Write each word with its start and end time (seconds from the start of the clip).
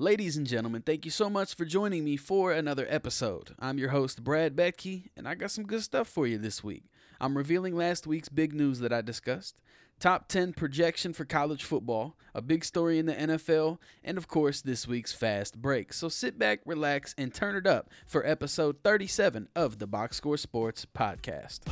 Ladies 0.00 0.38
and 0.38 0.46
gentlemen, 0.46 0.80
thank 0.80 1.04
you 1.04 1.10
so 1.10 1.28
much 1.28 1.54
for 1.54 1.66
joining 1.66 2.04
me 2.04 2.16
for 2.16 2.52
another 2.52 2.86
episode. 2.88 3.54
I'm 3.58 3.76
your 3.76 3.90
host, 3.90 4.24
Brad 4.24 4.56
Betke, 4.56 5.10
and 5.14 5.28
I 5.28 5.34
got 5.34 5.50
some 5.50 5.66
good 5.66 5.82
stuff 5.82 6.08
for 6.08 6.26
you 6.26 6.38
this 6.38 6.64
week. 6.64 6.84
I'm 7.20 7.36
revealing 7.36 7.76
last 7.76 8.06
week's 8.06 8.30
big 8.30 8.54
news 8.54 8.78
that 8.78 8.94
I 8.94 9.02
discussed, 9.02 9.60
top 9.98 10.26
10 10.28 10.54
projection 10.54 11.12
for 11.12 11.26
college 11.26 11.64
football, 11.64 12.16
a 12.34 12.40
big 12.40 12.64
story 12.64 12.98
in 12.98 13.04
the 13.04 13.12
NFL, 13.12 13.76
and 14.02 14.16
of 14.16 14.26
course, 14.26 14.62
this 14.62 14.88
week's 14.88 15.12
fast 15.12 15.60
break. 15.60 15.92
So 15.92 16.08
sit 16.08 16.38
back, 16.38 16.60
relax, 16.64 17.14
and 17.18 17.34
turn 17.34 17.54
it 17.54 17.66
up 17.66 17.90
for 18.06 18.26
episode 18.26 18.78
37 18.82 19.50
of 19.54 19.80
the 19.80 19.86
Box 19.86 20.16
Score 20.16 20.38
Sports 20.38 20.86
Podcast. 20.96 21.66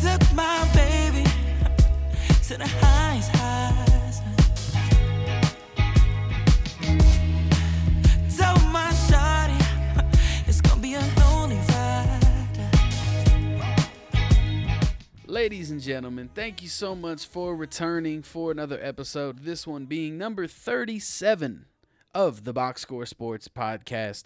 Took 0.00 0.32
my 0.32 0.70
baby 0.72 1.28
to 2.44 2.56
the 2.56 2.68
highest 2.68 3.30
highs. 3.32 3.95
Ladies 15.36 15.70
and 15.70 15.82
gentlemen, 15.82 16.30
thank 16.34 16.62
you 16.62 16.68
so 16.70 16.94
much 16.94 17.26
for 17.26 17.54
returning 17.54 18.22
for 18.22 18.50
another 18.50 18.78
episode. 18.82 19.40
This 19.40 19.66
one 19.66 19.84
being 19.84 20.16
number 20.16 20.46
37 20.46 21.66
of 22.14 22.44
the 22.44 22.54
Box 22.54 22.80
Score 22.80 23.04
Sports 23.04 23.46
Podcast. 23.46 24.24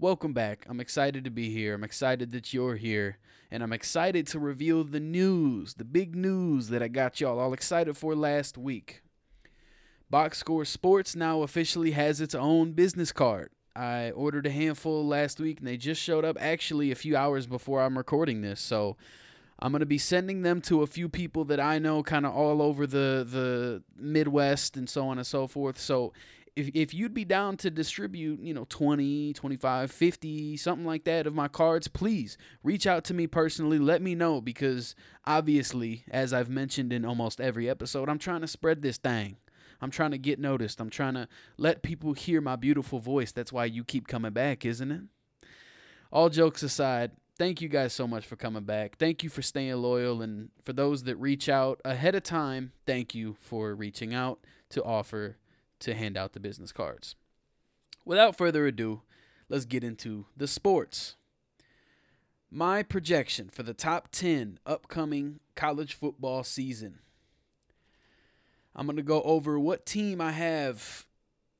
Welcome 0.00 0.32
back. 0.32 0.66
I'm 0.68 0.80
excited 0.80 1.22
to 1.22 1.30
be 1.30 1.50
here. 1.50 1.74
I'm 1.74 1.84
excited 1.84 2.32
that 2.32 2.52
you're 2.52 2.74
here. 2.74 3.18
And 3.52 3.62
I'm 3.62 3.72
excited 3.72 4.26
to 4.26 4.40
reveal 4.40 4.82
the 4.82 4.98
news, 4.98 5.74
the 5.74 5.84
big 5.84 6.16
news 6.16 6.70
that 6.70 6.82
I 6.82 6.88
got 6.88 7.20
y'all 7.20 7.38
all 7.38 7.52
excited 7.52 7.96
for 7.96 8.16
last 8.16 8.58
week. 8.58 9.02
Box 10.10 10.38
Score 10.38 10.64
Sports 10.64 11.14
now 11.14 11.42
officially 11.42 11.92
has 11.92 12.20
its 12.20 12.34
own 12.34 12.72
business 12.72 13.12
card. 13.12 13.50
I 13.76 14.10
ordered 14.10 14.46
a 14.46 14.50
handful 14.50 15.06
last 15.06 15.38
week 15.38 15.60
and 15.60 15.68
they 15.68 15.76
just 15.76 16.02
showed 16.02 16.24
up 16.24 16.36
actually 16.40 16.90
a 16.90 16.96
few 16.96 17.16
hours 17.16 17.46
before 17.46 17.80
I'm 17.80 17.96
recording 17.96 18.40
this. 18.40 18.60
So 18.60 18.96
I'm 19.60 19.72
going 19.72 19.80
to 19.80 19.86
be 19.86 19.98
sending 19.98 20.42
them 20.42 20.60
to 20.62 20.82
a 20.82 20.86
few 20.86 21.08
people 21.08 21.44
that 21.46 21.58
I 21.58 21.78
know 21.78 22.02
kind 22.02 22.24
of 22.24 22.34
all 22.34 22.62
over 22.62 22.86
the 22.86 23.26
the 23.28 23.82
Midwest 23.96 24.76
and 24.76 24.88
so 24.88 25.08
on 25.08 25.18
and 25.18 25.26
so 25.26 25.46
forth. 25.46 25.78
So 25.78 26.12
if 26.54 26.70
if 26.74 26.94
you'd 26.94 27.14
be 27.14 27.24
down 27.24 27.56
to 27.58 27.70
distribute, 27.70 28.40
you 28.40 28.54
know, 28.54 28.66
20, 28.68 29.32
25, 29.32 29.90
50, 29.90 30.56
something 30.56 30.86
like 30.86 31.04
that 31.04 31.26
of 31.26 31.34
my 31.34 31.48
cards, 31.48 31.88
please 31.88 32.38
reach 32.62 32.86
out 32.86 33.04
to 33.04 33.14
me 33.14 33.26
personally. 33.26 33.78
Let 33.78 34.02
me 34.02 34.14
know 34.14 34.40
because 34.40 34.94
obviously, 35.24 36.04
as 36.10 36.32
I've 36.32 36.50
mentioned 36.50 36.92
in 36.92 37.04
almost 37.04 37.40
every 37.40 37.68
episode, 37.68 38.08
I'm 38.08 38.18
trying 38.18 38.42
to 38.42 38.48
spread 38.48 38.82
this 38.82 38.96
thing. 38.96 39.36
I'm 39.80 39.90
trying 39.90 40.10
to 40.10 40.18
get 40.18 40.38
noticed. 40.38 40.80
I'm 40.80 40.90
trying 40.90 41.14
to 41.14 41.28
let 41.56 41.82
people 41.82 42.12
hear 42.12 42.40
my 42.40 42.56
beautiful 42.56 42.98
voice. 42.98 43.32
That's 43.32 43.52
why 43.52 43.66
you 43.66 43.84
keep 43.84 44.08
coming 44.08 44.32
back, 44.32 44.64
isn't 44.64 44.90
it? 44.90 45.02
All 46.10 46.30
jokes 46.30 46.62
aside, 46.62 47.12
thank 47.38 47.60
you 47.60 47.68
guys 47.68 47.92
so 47.92 48.06
much 48.06 48.26
for 48.26 48.36
coming 48.36 48.64
back. 48.64 48.98
Thank 48.98 49.22
you 49.22 49.30
for 49.30 49.42
staying 49.42 49.76
loyal. 49.76 50.20
And 50.20 50.50
for 50.64 50.72
those 50.72 51.04
that 51.04 51.16
reach 51.16 51.48
out 51.48 51.80
ahead 51.84 52.14
of 52.14 52.22
time, 52.24 52.72
thank 52.84 53.14
you 53.14 53.36
for 53.40 53.74
reaching 53.74 54.12
out 54.12 54.40
to 54.70 54.82
offer 54.82 55.36
to 55.80 55.94
hand 55.94 56.16
out 56.16 56.32
the 56.32 56.40
business 56.40 56.72
cards. 56.72 57.14
Without 58.04 58.36
further 58.36 58.66
ado, 58.66 59.02
let's 59.48 59.64
get 59.64 59.84
into 59.84 60.26
the 60.36 60.48
sports. 60.48 61.16
My 62.50 62.82
projection 62.82 63.48
for 63.50 63.62
the 63.62 63.74
top 63.74 64.08
10 64.10 64.58
upcoming 64.66 65.40
college 65.54 65.94
football 65.94 66.42
season. 66.42 67.00
I'm 68.74 68.86
going 68.86 68.96
to 68.96 69.02
go 69.02 69.22
over 69.22 69.58
what 69.58 69.84
team 69.84 70.20
I 70.20 70.32
have 70.32 71.06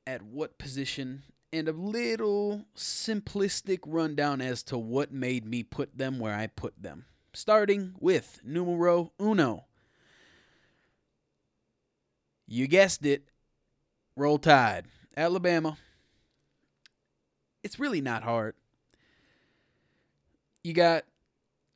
at 0.07 0.23
what 0.23 0.57
position 0.57 1.23
and 1.51 1.67
a 1.67 1.71
little 1.73 2.65
simplistic 2.75 3.79
rundown 3.85 4.41
as 4.41 4.63
to 4.63 4.77
what 4.77 5.11
made 5.11 5.45
me 5.45 5.63
put 5.63 5.97
them 5.97 6.19
where 6.19 6.35
I 6.35 6.47
put 6.47 6.81
them. 6.81 7.05
Starting 7.33 7.93
with 7.99 8.39
numero 8.43 9.11
uno. 9.19 9.65
You 12.47 12.67
guessed 12.67 13.05
it. 13.05 13.29
Roll 14.15 14.37
Tide. 14.37 14.85
Alabama. 15.15 15.77
It's 17.63 17.79
really 17.79 18.01
not 18.01 18.23
hard. 18.23 18.55
You 20.63 20.73
got 20.73 21.03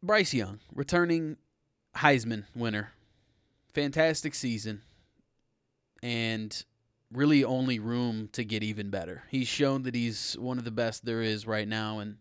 Bryce 0.01 0.33
Young, 0.33 0.59
returning 0.73 1.37
Heisman 1.95 2.45
winner. 2.55 2.91
Fantastic 3.73 4.35
season. 4.35 4.81
And 6.01 6.63
really 7.13 7.43
only 7.43 7.79
room 7.79 8.29
to 8.33 8.43
get 8.43 8.63
even 8.63 8.89
better. 8.89 9.23
He's 9.29 9.47
shown 9.47 9.83
that 9.83 9.95
he's 9.95 10.33
one 10.39 10.57
of 10.57 10.65
the 10.65 10.71
best 10.71 11.05
there 11.05 11.21
is 11.21 11.47
right 11.47 11.67
now 11.67 11.99
and 11.99 12.17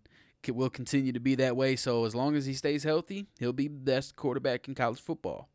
will 0.48 0.70
continue 0.70 1.12
to 1.12 1.20
be 1.20 1.34
that 1.36 1.56
way. 1.56 1.76
So 1.76 2.04
as 2.04 2.14
long 2.14 2.34
as 2.34 2.46
he 2.46 2.54
stays 2.54 2.82
healthy, 2.82 3.26
he'll 3.38 3.52
be 3.52 3.68
the 3.68 3.74
best 3.74 4.16
quarterback 4.16 4.66
in 4.66 4.74
college 4.74 5.00
football. 5.00 5.48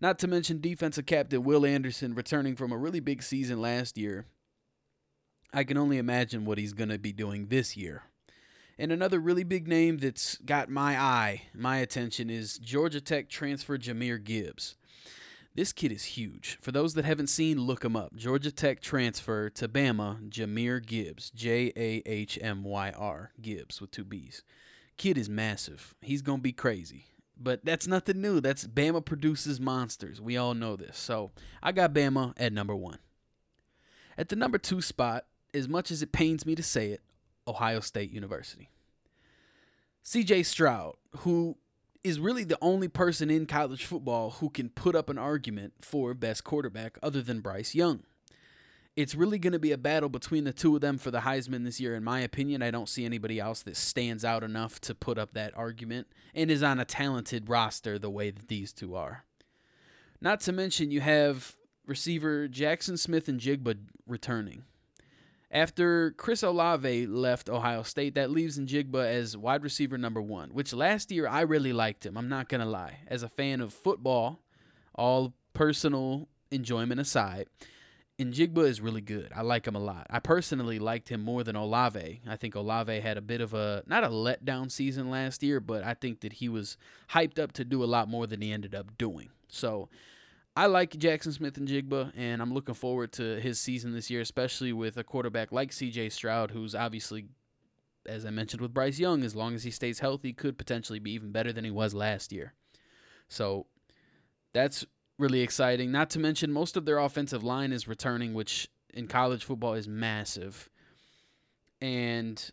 Not 0.00 0.18
to 0.20 0.28
mention 0.28 0.60
defensive 0.60 1.06
captain 1.06 1.42
Will 1.42 1.66
Anderson 1.66 2.14
returning 2.14 2.56
from 2.56 2.72
a 2.72 2.78
really 2.78 3.00
big 3.00 3.22
season 3.22 3.60
last 3.60 3.98
year. 3.98 4.26
I 5.52 5.64
can 5.64 5.76
only 5.76 5.98
imagine 5.98 6.44
what 6.44 6.58
he's 6.58 6.72
going 6.72 6.90
to 6.90 6.98
be 6.98 7.12
doing 7.12 7.48
this 7.48 7.76
year. 7.76 8.04
And 8.78 8.92
another 8.92 9.18
really 9.18 9.42
big 9.42 9.66
name 9.66 9.98
that's 9.98 10.36
got 10.38 10.70
my 10.70 10.98
eye, 10.98 11.42
my 11.52 11.78
attention, 11.78 12.30
is 12.30 12.58
Georgia 12.58 13.00
Tech 13.00 13.28
transfer 13.28 13.76
Jahmyr 13.76 14.22
Gibbs. 14.22 14.76
This 15.58 15.72
kid 15.72 15.90
is 15.90 16.04
huge. 16.04 16.56
For 16.60 16.70
those 16.70 16.94
that 16.94 17.04
haven't 17.04 17.26
seen, 17.26 17.58
look 17.58 17.84
him 17.84 17.96
up. 17.96 18.14
Georgia 18.14 18.52
Tech 18.52 18.80
transfer 18.80 19.50
to 19.50 19.66
Bama, 19.66 20.30
Jahmyr 20.30 20.80
Gibbs. 20.86 21.32
J 21.34 21.72
A 21.76 22.00
H 22.06 22.38
M 22.40 22.62
Y 22.62 22.92
R, 22.96 23.32
Gibbs 23.42 23.80
with 23.80 23.90
two 23.90 24.04
B's. 24.04 24.44
Kid 24.98 25.18
is 25.18 25.28
massive. 25.28 25.96
He's 26.00 26.22
going 26.22 26.38
to 26.38 26.42
be 26.42 26.52
crazy. 26.52 27.06
But 27.36 27.64
that's 27.64 27.88
nothing 27.88 28.20
new. 28.20 28.40
That's 28.40 28.68
Bama 28.68 29.04
produces 29.04 29.58
monsters. 29.58 30.20
We 30.20 30.36
all 30.36 30.54
know 30.54 30.76
this. 30.76 30.96
So 30.96 31.32
I 31.60 31.72
got 31.72 31.92
Bama 31.92 32.34
at 32.36 32.52
number 32.52 32.76
one. 32.76 33.00
At 34.16 34.28
the 34.28 34.36
number 34.36 34.58
two 34.58 34.80
spot, 34.80 35.24
as 35.52 35.66
much 35.66 35.90
as 35.90 36.02
it 36.02 36.12
pains 36.12 36.46
me 36.46 36.54
to 36.54 36.62
say 36.62 36.92
it, 36.92 37.00
Ohio 37.48 37.80
State 37.80 38.12
University. 38.12 38.70
CJ 40.04 40.46
Stroud, 40.46 40.94
who 41.16 41.56
is 42.08 42.18
really 42.18 42.44
the 42.44 42.58
only 42.60 42.88
person 42.88 43.30
in 43.30 43.46
college 43.46 43.84
football 43.84 44.30
who 44.30 44.50
can 44.50 44.70
put 44.70 44.96
up 44.96 45.08
an 45.08 45.18
argument 45.18 45.74
for 45.80 46.14
best 46.14 46.42
quarterback 46.42 46.98
other 47.02 47.22
than 47.22 47.40
Bryce 47.40 47.74
Young. 47.74 48.02
It's 48.96 49.14
really 49.14 49.38
going 49.38 49.52
to 49.52 49.60
be 49.60 49.70
a 49.70 49.78
battle 49.78 50.08
between 50.08 50.42
the 50.42 50.52
two 50.52 50.74
of 50.74 50.80
them 50.80 50.98
for 50.98 51.12
the 51.12 51.20
Heisman 51.20 51.64
this 51.64 51.78
year, 51.78 51.94
in 51.94 52.02
my 52.02 52.20
opinion. 52.20 52.62
I 52.62 52.72
don't 52.72 52.88
see 52.88 53.04
anybody 53.04 53.38
else 53.38 53.62
that 53.62 53.76
stands 53.76 54.24
out 54.24 54.42
enough 54.42 54.80
to 54.80 54.94
put 54.94 55.18
up 55.18 55.34
that 55.34 55.56
argument 55.56 56.08
and 56.34 56.50
is 56.50 56.64
on 56.64 56.80
a 56.80 56.84
talented 56.84 57.48
roster 57.48 57.96
the 57.98 58.10
way 58.10 58.30
that 58.30 58.48
these 58.48 58.72
two 58.72 58.96
are. 58.96 59.24
Not 60.20 60.40
to 60.40 60.52
mention, 60.52 60.90
you 60.90 61.00
have 61.00 61.54
receiver 61.86 62.48
Jaxon 62.48 62.98
Smith-Njigba 62.98 63.76
returning. 64.06 64.64
After 65.50 66.10
Chris 66.10 66.42
Olave 66.42 67.06
left 67.06 67.48
Ohio 67.48 67.82
State, 67.82 68.14
that 68.16 68.30
leaves 68.30 68.58
Njigba 68.58 69.06
as 69.06 69.36
wide 69.36 69.62
receiver 69.62 69.96
number 69.96 70.20
one, 70.20 70.50
which 70.50 70.74
last 70.74 71.10
year 71.10 71.26
I 71.26 71.40
really 71.40 71.72
liked 71.72 72.04
him. 72.04 72.18
I'm 72.18 72.28
not 72.28 72.50
going 72.50 72.60
to 72.60 72.66
lie. 72.66 72.98
As 73.06 73.22
a 73.22 73.28
fan 73.30 73.62
of 73.62 73.72
football, 73.72 74.40
all 74.94 75.32
personal 75.54 76.28
enjoyment 76.50 77.00
aside, 77.00 77.46
Njigba 78.18 78.66
is 78.66 78.82
really 78.82 79.00
good. 79.00 79.32
I 79.34 79.40
like 79.40 79.66
him 79.66 79.74
a 79.76 79.80
lot. 79.80 80.06
I 80.10 80.18
personally 80.18 80.78
liked 80.78 81.08
him 81.08 81.22
more 81.22 81.42
than 81.44 81.56
Olave. 81.56 82.20
I 82.28 82.36
think 82.36 82.54
Olave 82.54 83.00
had 83.00 83.16
a 83.16 83.22
bit 83.22 83.40
of 83.40 83.54
a, 83.54 83.82
not 83.86 84.04
a 84.04 84.08
letdown 84.08 84.70
season 84.70 85.08
last 85.08 85.42
year, 85.42 85.60
but 85.60 85.82
I 85.82 85.94
think 85.94 86.20
that 86.20 86.34
he 86.34 86.50
was 86.50 86.76
hyped 87.12 87.38
up 87.38 87.52
to 87.52 87.64
do 87.64 87.82
a 87.82 87.86
lot 87.86 88.08
more 88.08 88.26
than 88.26 88.42
he 88.42 88.52
ended 88.52 88.74
up 88.74 88.98
doing. 88.98 89.30
So, 89.48 89.88
I 90.58 90.66
like 90.66 90.90
Jaxon 90.90 91.32
Smith-Njigba, 91.32 92.14
and 92.16 92.42
I'm 92.42 92.52
looking 92.52 92.74
forward 92.74 93.12
to 93.12 93.38
his 93.38 93.60
season 93.60 93.92
this 93.92 94.10
year, 94.10 94.20
especially 94.20 94.72
with 94.72 94.96
a 94.96 95.04
quarterback 95.04 95.52
like 95.52 95.70
CJ 95.70 96.10
Stroud, 96.10 96.50
who's 96.50 96.74
obviously, 96.74 97.26
as 98.04 98.26
I 98.26 98.30
mentioned 98.30 98.60
with 98.60 98.74
Bryce 98.74 98.98
Young, 98.98 99.22
as 99.22 99.36
long 99.36 99.54
as 99.54 99.62
he 99.62 99.70
stays 99.70 100.00
healthy, 100.00 100.32
could 100.32 100.58
potentially 100.58 100.98
be 100.98 101.12
even 101.12 101.30
better 101.30 101.52
than 101.52 101.64
he 101.64 101.70
was 101.70 101.94
last 101.94 102.32
year. 102.32 102.54
So 103.28 103.66
that's 104.52 104.84
really 105.16 105.42
exciting. 105.42 105.92
Not 105.92 106.10
to 106.10 106.18
mention, 106.18 106.50
most 106.52 106.76
of 106.76 106.86
their 106.86 106.98
offensive 106.98 107.44
line 107.44 107.70
is 107.70 107.86
returning, 107.86 108.34
which 108.34 108.68
in 108.92 109.06
college 109.06 109.44
football 109.44 109.74
is 109.74 109.86
massive. 109.86 110.68
And 111.80 112.50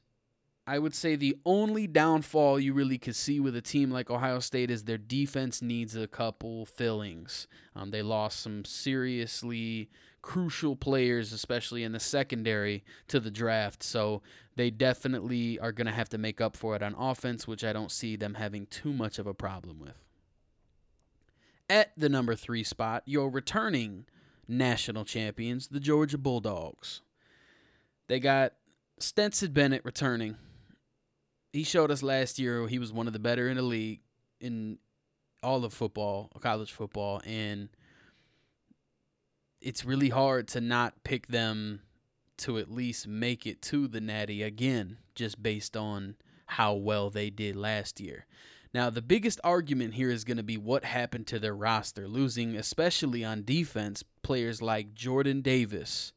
I 0.67 0.79
would 0.79 0.95
say 0.95 1.15
the 1.15 1.37
only 1.45 1.85
downfall 1.85 2.59
you 2.59 2.73
really 2.73 2.97
could 2.97 3.15
see 3.15 3.39
with 3.39 3.55
a 3.55 3.61
team 3.61 3.91
like 3.91 4.09
Ohio 4.09 4.39
State 4.39 4.71
is 4.71 4.83
their 4.83 4.97
defense 4.97 5.61
needs 5.61 5.95
a 5.95 6.07
couple 6.07 6.65
fillings. 6.65 7.47
Um, 7.75 7.91
they 7.91 8.01
lost 8.01 8.39
some 8.39 8.65
seriously 8.65 9.89
crucial 10.23 10.75
players, 10.75 11.31
especially 11.31 11.83
in 11.83 11.91
the 11.91 11.99
secondary, 11.99 12.83
to 13.07 13.19
the 13.19 13.29
draft. 13.29 13.83
So 13.83 14.23
they 14.55 14.71
definitely 14.71 15.59
are 15.59 15.71
going 15.71 15.85
to 15.85 15.93
have 15.93 16.09
to 16.09 16.17
make 16.17 16.41
up 16.41 16.57
for 16.57 16.75
it 16.75 16.81
on 16.81 16.95
offense, 16.95 17.47
which 17.47 17.63
I 17.63 17.71
don't 17.71 17.91
see 17.91 18.15
them 18.15 18.33
having 18.33 18.65
too 18.65 18.91
much 18.91 19.19
of 19.19 19.27
a 19.27 19.35
problem 19.35 19.79
with. 19.79 20.03
At 21.69 21.91
the 21.95 22.09
number 22.09 22.35
three 22.35 22.63
spot, 22.63 23.03
your 23.05 23.29
returning 23.29 24.05
national 24.47 25.05
champions, 25.05 25.67
the 25.67 25.79
Georgia 25.79 26.17
Bulldogs. 26.17 27.01
They 28.07 28.19
got 28.19 28.53
Stetson 28.97 29.51
Bennett 29.51 29.85
returning. 29.85 30.37
He 31.55 31.63
showed 31.63 31.89
us 31.89 32.03
last 32.03 32.37
year 32.37 32.67
he 32.67 32.79
was 32.79 32.91
one 32.91 33.07
of 33.07 33.13
the 33.13 33.19
better 33.19 33.47
in 33.47 33.55
the 33.55 33.63
league 33.63 34.01
in 34.41 34.77
all 35.41 35.63
of 35.63 35.71
football, 35.73 36.29
college 36.41 36.73
football, 36.73 37.21
and 37.25 37.69
it's 39.61 39.85
really 39.85 40.09
hard 40.09 40.49
to 40.49 40.59
not 40.59 41.01
pick 41.05 41.27
them 41.27 41.79
to 42.39 42.57
at 42.57 42.69
least 42.69 43.07
make 43.07 43.47
it 43.47 43.61
to 43.61 43.87
the 43.87 44.01
Natty 44.01 44.43
again, 44.43 44.97
just 45.15 45.41
based 45.41 45.77
on 45.77 46.15
how 46.45 46.73
well 46.73 47.09
they 47.09 47.29
did 47.29 47.55
last 47.55 48.01
year. 48.01 48.25
Now, 48.73 48.89
the 48.89 49.01
biggest 49.01 49.39
argument 49.41 49.93
here 49.93 50.11
is 50.11 50.25
going 50.25 50.35
to 50.35 50.43
be 50.43 50.57
what 50.57 50.83
happened 50.83 51.25
to 51.27 51.39
their 51.39 51.55
roster, 51.55 52.05
losing, 52.05 52.57
especially 52.57 53.23
on 53.23 53.45
defense, 53.45 54.03
players 54.23 54.61
like 54.61 54.93
Jordan 54.93 55.39
Davis, 55.39 56.11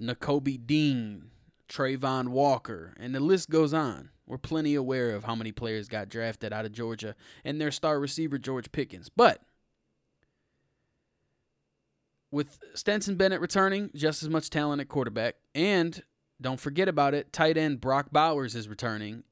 Nakobe 0.00 0.66
Dean, 0.66 1.30
Travon 1.68 2.30
Walker, 2.30 2.94
and 2.98 3.14
the 3.14 3.20
list 3.20 3.48
goes 3.48 3.72
on. 3.72 4.08
We're 4.26 4.38
plenty 4.38 4.74
aware 4.74 5.14
of 5.14 5.24
how 5.24 5.34
many 5.34 5.52
players 5.52 5.88
got 5.88 6.08
drafted 6.08 6.52
out 6.52 6.64
of 6.64 6.72
Georgia 6.72 7.14
and 7.44 7.60
their 7.60 7.70
star 7.70 7.98
receiver, 7.98 8.38
George 8.38 8.70
Pickens. 8.72 9.08
But 9.08 9.42
with 12.30 12.58
Stetson 12.74 13.16
Bennett 13.16 13.40
returning, 13.40 13.90
just 13.94 14.22
as 14.22 14.28
much 14.28 14.50
talent 14.50 14.80
at 14.80 14.88
quarterback, 14.88 15.36
and 15.54 16.02
don't 16.40 16.58
forget 16.58 16.88
about 16.88 17.14
it, 17.14 17.32
tight 17.32 17.56
end 17.56 17.80
Brock 17.80 18.08
Bowers 18.10 18.54
is 18.54 18.68
returning. 18.68 19.22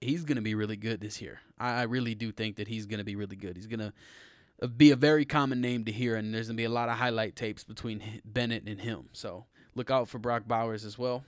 He's 0.00 0.24
going 0.24 0.36
to 0.36 0.42
be 0.42 0.54
really 0.54 0.76
good 0.76 1.00
this 1.00 1.22
year. 1.22 1.40
I, 1.58 1.82
really 1.82 2.14
do 2.14 2.30
think 2.30 2.56
that 2.56 2.68
he's 2.68 2.86
going 2.86 2.98
to 2.98 3.04
be 3.04 3.16
really 3.16 3.36
good. 3.36 3.56
He's 3.56 3.66
going 3.66 3.80
to 3.80 3.92
uh, 4.62 4.66
be 4.68 4.92
a 4.92 4.96
very 4.96 5.24
common 5.24 5.60
name 5.60 5.84
to 5.86 5.92
hear, 5.92 6.14
and 6.14 6.32
there's 6.32 6.48
going 6.48 6.56
to 6.56 6.60
be 6.60 6.66
a 6.66 6.70
lot 6.70 6.88
of 6.88 6.96
highlight 6.98 7.34
tapes 7.34 7.64
between 7.64 8.20
Bennett 8.24 8.68
and 8.68 8.80
him. 8.80 9.08
So 9.12 9.46
look 9.74 9.90
out 9.90 10.08
for 10.08 10.18
Brock 10.18 10.44
Bowers 10.46 10.84
as 10.84 10.98
well. 10.98 11.24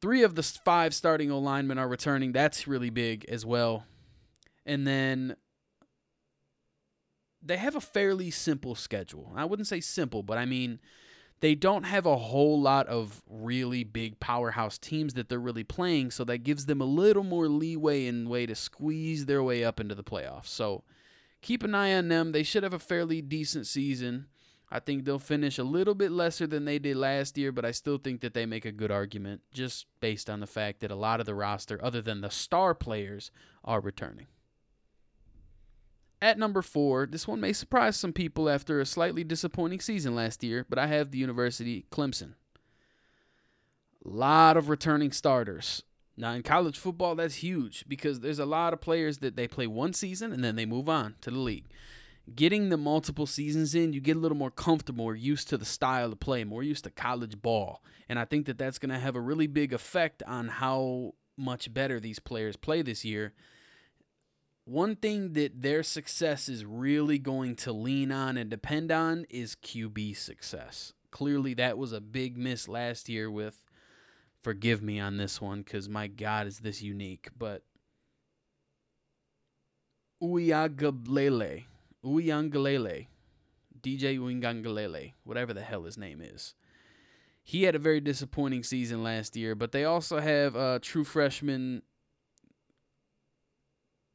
Three 0.00 0.22
of 0.22 0.34
the 0.34 0.42
five 0.42 0.94
starting 0.94 1.30
linemen 1.30 1.78
are 1.78 1.88
returning. 1.88 2.32
That's 2.32 2.68
really 2.68 2.90
big 2.90 3.24
as 3.28 3.44
well. 3.44 3.84
And 4.64 4.86
then 4.86 5.36
they 7.42 7.56
have 7.56 7.76
a 7.76 7.80
fairly 7.80 8.30
simple 8.30 8.74
schedule. 8.74 9.32
I 9.34 9.44
wouldn't 9.44 9.68
say 9.68 9.80
simple, 9.80 10.22
but 10.22 10.38
I 10.38 10.44
mean 10.44 10.80
they 11.40 11.54
don't 11.54 11.84
have 11.84 12.04
a 12.04 12.16
whole 12.16 12.60
lot 12.60 12.86
of 12.88 13.22
really 13.28 13.84
big 13.84 14.18
powerhouse 14.18 14.76
teams 14.76 15.14
that 15.14 15.28
they're 15.28 15.38
really 15.38 15.64
playing, 15.64 16.10
so 16.10 16.24
that 16.24 16.38
gives 16.38 16.66
them 16.66 16.80
a 16.80 16.84
little 16.84 17.22
more 17.22 17.48
leeway 17.48 18.06
and 18.06 18.28
way 18.28 18.44
to 18.46 18.54
squeeze 18.54 19.26
their 19.26 19.42
way 19.42 19.64
up 19.64 19.78
into 19.78 19.94
the 19.94 20.02
playoffs. 20.02 20.48
So 20.48 20.82
keep 21.40 21.62
an 21.62 21.74
eye 21.74 21.94
on 21.94 22.08
them. 22.08 22.32
They 22.32 22.42
should 22.42 22.64
have 22.64 22.74
a 22.74 22.78
fairly 22.78 23.22
decent 23.22 23.66
season. 23.66 24.26
I 24.70 24.80
think 24.80 25.04
they'll 25.04 25.18
finish 25.18 25.58
a 25.58 25.64
little 25.64 25.94
bit 25.94 26.12
lesser 26.12 26.46
than 26.46 26.66
they 26.66 26.78
did 26.78 26.96
last 26.96 27.38
year, 27.38 27.52
but 27.52 27.64
I 27.64 27.70
still 27.70 27.96
think 27.96 28.20
that 28.20 28.34
they 28.34 28.44
make 28.44 28.66
a 28.66 28.72
good 28.72 28.90
argument 28.90 29.40
just 29.52 29.86
based 30.00 30.28
on 30.28 30.40
the 30.40 30.46
fact 30.46 30.80
that 30.80 30.90
a 30.90 30.96
lot 30.96 31.20
of 31.20 31.26
the 31.26 31.34
roster, 31.34 31.82
other 31.82 32.02
than 32.02 32.20
the 32.20 32.30
star 32.30 32.74
players, 32.74 33.30
are 33.64 33.80
returning. 33.80 34.26
At 36.20 36.38
number 36.38 36.62
four, 36.62 37.06
this 37.06 37.26
one 37.26 37.40
may 37.40 37.52
surprise 37.52 37.96
some 37.96 38.12
people 38.12 38.50
after 38.50 38.80
a 38.80 38.86
slightly 38.86 39.24
disappointing 39.24 39.80
season 39.80 40.14
last 40.14 40.42
year, 40.44 40.66
but 40.68 40.78
I 40.78 40.88
have 40.88 41.10
the 41.10 41.18
University 41.18 41.86
Clemson. 41.90 42.34
A 44.04 44.08
lot 44.08 44.56
of 44.56 44.68
returning 44.68 45.12
starters. 45.12 45.82
Now, 46.16 46.32
in 46.32 46.42
college 46.42 46.76
football, 46.76 47.14
that's 47.14 47.36
huge 47.36 47.84
because 47.86 48.20
there's 48.20 48.40
a 48.40 48.44
lot 48.44 48.72
of 48.72 48.80
players 48.80 49.18
that 49.18 49.36
they 49.36 49.46
play 49.46 49.68
one 49.68 49.92
season 49.92 50.32
and 50.32 50.42
then 50.42 50.56
they 50.56 50.66
move 50.66 50.88
on 50.88 51.14
to 51.20 51.30
the 51.30 51.38
league. 51.38 51.66
Getting 52.34 52.68
the 52.68 52.76
multiple 52.76 53.26
seasons 53.26 53.74
in, 53.74 53.92
you 53.92 54.00
get 54.00 54.16
a 54.16 54.20
little 54.20 54.36
more 54.36 54.50
comfortable 54.50 55.04
or 55.04 55.14
used 55.14 55.48
to 55.48 55.56
the 55.56 55.64
style 55.64 56.12
of 56.12 56.20
play, 56.20 56.44
more 56.44 56.62
used 56.62 56.84
to 56.84 56.90
college 56.90 57.40
ball. 57.40 57.82
And 58.08 58.18
I 58.18 58.24
think 58.24 58.46
that 58.46 58.58
that's 58.58 58.78
going 58.78 58.90
to 58.90 58.98
have 58.98 59.16
a 59.16 59.20
really 59.20 59.46
big 59.46 59.72
effect 59.72 60.22
on 60.26 60.48
how 60.48 61.14
much 61.36 61.72
better 61.72 62.00
these 62.00 62.18
players 62.18 62.56
play 62.56 62.82
this 62.82 63.04
year 63.04 63.32
one 64.68 64.96
thing 64.96 65.32
that 65.32 65.62
their 65.62 65.82
success 65.82 66.46
is 66.46 66.62
really 66.62 67.18
going 67.18 67.56
to 67.56 67.72
lean 67.72 68.12
on 68.12 68.36
and 68.36 68.50
depend 68.50 68.92
on 68.92 69.24
is 69.30 69.56
QB 69.56 70.14
success. 70.14 70.92
Clearly, 71.10 71.54
that 71.54 71.78
was 71.78 71.92
a 71.92 72.02
big 72.02 72.36
miss 72.36 72.68
last 72.68 73.08
year 73.08 73.30
with, 73.30 73.64
forgive 74.42 74.82
me 74.82 75.00
on 75.00 75.16
this 75.16 75.40
one 75.40 75.62
because 75.62 75.88
my 75.88 76.06
God, 76.06 76.46
is 76.46 76.58
this 76.58 76.82
unique, 76.82 77.30
but 77.36 77.62
Uiagalelei, 80.22 81.64
Uiagalelei, 82.04 83.08
DJ 83.80 84.18
Uiagalelei, 84.18 85.12
whatever 85.24 85.52
the 85.52 85.62
hell 85.62 85.84
his 85.84 85.98
name 85.98 86.20
is. 86.20 86.54
He 87.42 87.62
had 87.62 87.74
a 87.74 87.78
very 87.78 88.00
disappointing 88.00 88.62
season 88.62 89.02
last 89.02 89.36
year, 89.36 89.54
but 89.54 89.72
they 89.72 89.84
also 89.84 90.20
have 90.20 90.54
a 90.54 90.78
true 90.80 91.04
freshman 91.04 91.82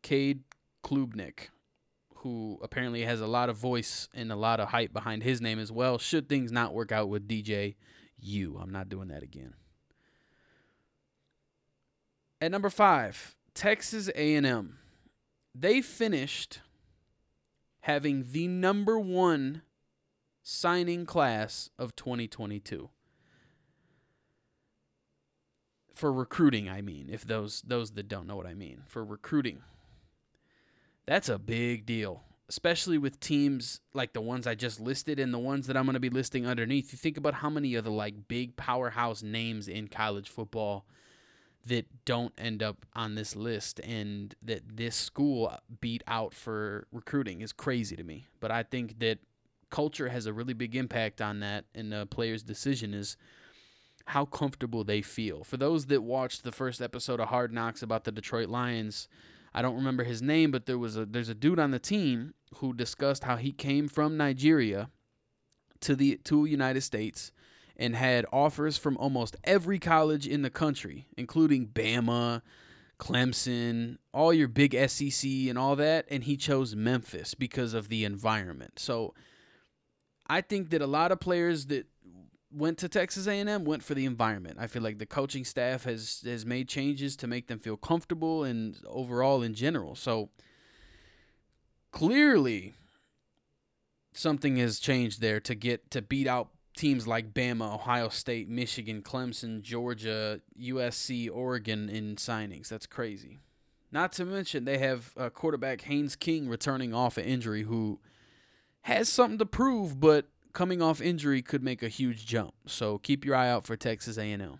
Cade 0.03 0.43
Klubnik, 0.83 1.49
who 2.17 2.59
apparently 2.61 3.03
has 3.03 3.21
a 3.21 3.27
lot 3.27 3.49
of 3.49 3.57
voice 3.57 4.07
and 4.13 4.31
a 4.31 4.35
lot 4.35 4.59
of 4.59 4.69
hype 4.69 4.93
behind 4.93 5.23
his 5.23 5.41
name 5.41 5.57
as 5.57 5.71
well. 5.71 5.97
Should 5.97 6.29
things 6.29 6.51
not 6.51 6.73
work 6.73 6.91
out 6.91 7.09
with 7.09 7.27
DJ 7.27 7.75
U, 8.19 8.59
I'm 8.61 8.71
not 8.71 8.89
doing 8.89 9.07
that 9.07 9.23
again. 9.23 9.55
At 12.39 12.51
number 12.51 12.69
five, 12.69 13.35
Texas 13.53 14.09
A&M. 14.15 14.77
They 15.55 15.81
finished 15.81 16.59
having 17.83 18.25
the 18.31 18.47
number 18.47 18.99
one 18.99 19.61
signing 20.41 21.05
class 21.05 21.69
of 21.79 21.95
2022 21.95 22.89
for 25.93 26.11
recruiting 26.11 26.67
i 26.67 26.81
mean 26.81 27.07
if 27.09 27.23
those 27.23 27.61
those 27.61 27.91
that 27.91 28.09
don't 28.09 28.27
know 28.27 28.35
what 28.35 28.45
i 28.45 28.53
mean 28.53 28.83
for 28.87 29.05
recruiting 29.05 29.61
that's 31.05 31.29
a 31.29 31.37
big 31.37 31.85
deal, 31.85 32.23
especially 32.47 32.97
with 32.97 33.19
teams 33.19 33.81
like 33.93 34.13
the 34.13 34.21
ones 34.21 34.47
I 34.47 34.55
just 34.55 34.79
listed 34.79 35.19
and 35.19 35.33
the 35.33 35.39
ones 35.39 35.67
that 35.67 35.75
I'm 35.75 35.85
going 35.85 35.95
to 35.95 35.99
be 35.99 36.09
listing 36.09 36.47
underneath. 36.47 36.91
You 36.91 36.97
think 36.97 37.17
about 37.17 37.35
how 37.35 37.49
many 37.49 37.75
of 37.75 37.83
the 37.83 37.91
like 37.91 38.27
big 38.27 38.55
powerhouse 38.55 39.21
names 39.21 39.67
in 39.67 39.87
college 39.87 40.29
football 40.29 40.85
that 41.65 41.85
don't 42.05 42.33
end 42.37 42.61
up 42.61 42.85
on 42.93 43.15
this 43.15 43.35
list 43.35 43.79
and 43.79 44.35
that 44.41 44.61
this 44.75 44.95
school 44.95 45.55
beat 45.79 46.03
out 46.07 46.33
for 46.33 46.87
recruiting 46.91 47.41
is 47.41 47.53
crazy 47.53 47.95
to 47.95 48.03
me. 48.03 48.27
But 48.39 48.51
I 48.51 48.63
think 48.63 48.99
that 48.99 49.19
culture 49.69 50.09
has 50.09 50.25
a 50.25 50.33
really 50.33 50.53
big 50.53 50.75
impact 50.75 51.21
on 51.21 51.39
that 51.39 51.65
and 51.73 51.91
the 51.91 52.05
player's 52.05 52.43
decision 52.43 52.93
is 52.93 53.17
how 54.05 54.25
comfortable 54.25 54.83
they 54.83 55.01
feel. 55.01 55.43
For 55.43 55.57
those 55.57 55.85
that 55.85 56.03
watched 56.03 56.43
the 56.43 56.51
first 56.51 56.81
episode 56.81 57.21
of 57.21 57.29
Hard 57.29 57.53
Knocks 57.53 57.81
about 57.81 58.03
the 58.03 58.11
Detroit 58.11 58.49
Lions, 58.49 59.07
I 59.53 59.61
don't 59.61 59.75
remember 59.75 60.03
his 60.03 60.21
name, 60.21 60.51
but 60.51 60.65
there 60.65 60.77
was 60.77 60.97
a 60.97 61.05
there's 61.05 61.29
a 61.29 61.35
dude 61.35 61.59
on 61.59 61.71
the 61.71 61.79
team 61.79 62.33
who 62.57 62.73
discussed 62.73 63.23
how 63.23 63.37
he 63.37 63.51
came 63.51 63.87
from 63.87 64.17
Nigeria 64.17 64.89
to 65.81 65.95
the 65.95 66.17
to 66.25 66.45
United 66.45 66.81
States 66.81 67.31
and 67.77 67.95
had 67.95 68.25
offers 68.31 68.77
from 68.77 68.97
almost 68.97 69.35
every 69.43 69.79
college 69.79 70.27
in 70.27 70.41
the 70.41 70.49
country, 70.49 71.07
including 71.17 71.67
Bama, 71.67 72.41
Clemson, 72.99 73.97
all 74.13 74.33
your 74.33 74.47
big 74.47 74.73
SEC 74.89 75.29
and 75.29 75.57
all 75.57 75.75
that, 75.75 76.05
and 76.09 76.23
he 76.23 76.37
chose 76.37 76.75
Memphis 76.75 77.33
because 77.33 77.73
of 77.73 77.89
the 77.89 78.05
environment. 78.05 78.79
So 78.79 79.13
I 80.27 80.41
think 80.41 80.69
that 80.69 80.81
a 80.81 80.87
lot 80.87 81.11
of 81.11 81.19
players 81.19 81.65
that 81.67 81.87
went 82.51 82.77
to 82.77 82.87
Texas 82.87 83.27
A&M 83.27 83.65
went 83.65 83.83
for 83.83 83.95
the 83.95 84.05
environment. 84.05 84.57
I 84.59 84.67
feel 84.67 84.83
like 84.83 84.99
the 84.99 85.05
coaching 85.05 85.43
staff 85.43 85.85
has 85.85 86.21
has 86.23 86.45
made 86.45 86.69
changes 86.69 87.15
to 87.17 87.27
make 87.27 87.47
them 87.47 87.59
feel 87.59 87.77
comfortable 87.77 88.43
and 88.43 88.77
overall 88.87 89.41
in 89.41 89.55
general. 89.55 89.95
So 89.95 90.29
clearly 91.91 92.73
something 94.13 94.57
has 94.57 94.79
changed 94.79 95.19
there 95.19 95.39
to 95.39 95.55
get 95.55 95.89
to 95.91 96.01
beat 96.01 96.27
out 96.27 96.49
teams 96.75 97.07
like 97.07 97.33
Bama, 97.33 97.73
Ohio 97.73 98.09
State, 98.09 98.49
Michigan, 98.49 99.01
Clemson, 99.01 99.61
Georgia, 99.61 100.41
USC, 100.59 101.29
Oregon 101.31 101.89
in 101.89 102.15
signings. 102.15 102.67
That's 102.67 102.85
crazy. 102.85 103.39
Not 103.91 104.11
to 104.13 104.25
mention 104.25 104.65
they 104.65 104.79
have 104.79 105.13
uh, 105.15 105.29
quarterback 105.29 105.81
Haynes 105.81 106.15
King 106.15 106.49
returning 106.49 106.93
off 106.93 107.17
an 107.17 107.25
injury 107.25 107.63
who 107.63 107.99
has 108.81 109.07
something 109.07 109.37
to 109.37 109.45
prove, 109.45 109.99
but 109.99 110.27
coming 110.53 110.81
off 110.81 110.99
injury 110.99 111.41
could 111.41 111.63
make 111.63 111.83
a 111.83 111.87
huge 111.87 112.25
jump. 112.25 112.53
So 112.65 112.97
keep 112.97 113.23
your 113.23 113.35
eye 113.35 113.49
out 113.49 113.65
for 113.67 113.75
Texas 113.75 114.17
A&M. 114.17 114.59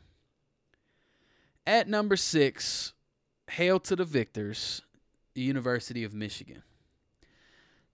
At 1.66 1.88
number 1.88 2.16
6, 2.16 2.94
hail 3.52 3.80
to 3.80 3.96
the 3.96 4.06
victors, 4.06 4.82
the 5.34 5.42
University 5.42 6.04
of 6.04 6.14
Michigan. 6.14 6.64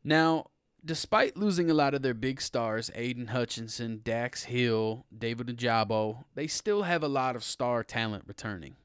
Now, 0.04 0.48
despite 0.84 1.38
losing 1.38 1.70
a 1.70 1.74
lot 1.74 1.94
of 1.94 2.02
their 2.02 2.14
big 2.14 2.42
stars, 2.42 2.90
Aidan 2.96 3.28
Hutchinson, 3.28 4.02
Dax 4.04 4.44
Hill, 4.46 5.06
David 5.16 5.48
Ojabo, 5.48 6.24
they 6.36 6.48
still 6.48 6.84
have 6.84 7.04
a 7.04 7.08
lot 7.08 7.36
of 7.36 7.44
star 7.44 7.84
talent 7.84 8.24
returning. 8.28 8.76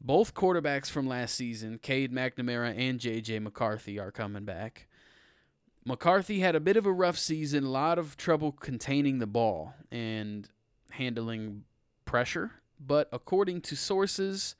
Both 0.00 0.34
quarterbacks 0.34 0.88
from 0.88 1.08
last 1.08 1.34
season, 1.34 1.78
Cade 1.78 2.12
McNamara 2.12 2.78
and 2.78 3.00
J.J. 3.00 3.40
McCarthy, 3.40 3.98
are 3.98 4.12
coming 4.12 4.44
back. 4.44 4.86
McCarthy 5.84 6.40
had 6.40 6.54
a 6.54 6.60
bit 6.60 6.76
of 6.76 6.86
a 6.86 6.92
rough 6.92 7.18
season, 7.18 7.64
a 7.64 7.70
lot 7.70 7.98
of 7.98 8.16
trouble 8.16 8.52
containing 8.52 9.18
the 9.18 9.26
ball 9.26 9.74
and 9.90 10.48
handling 10.90 11.64
pressure. 12.04 12.52
but 12.80 13.08
according 13.12 13.60
to 13.60 13.74
sources, 13.74 14.54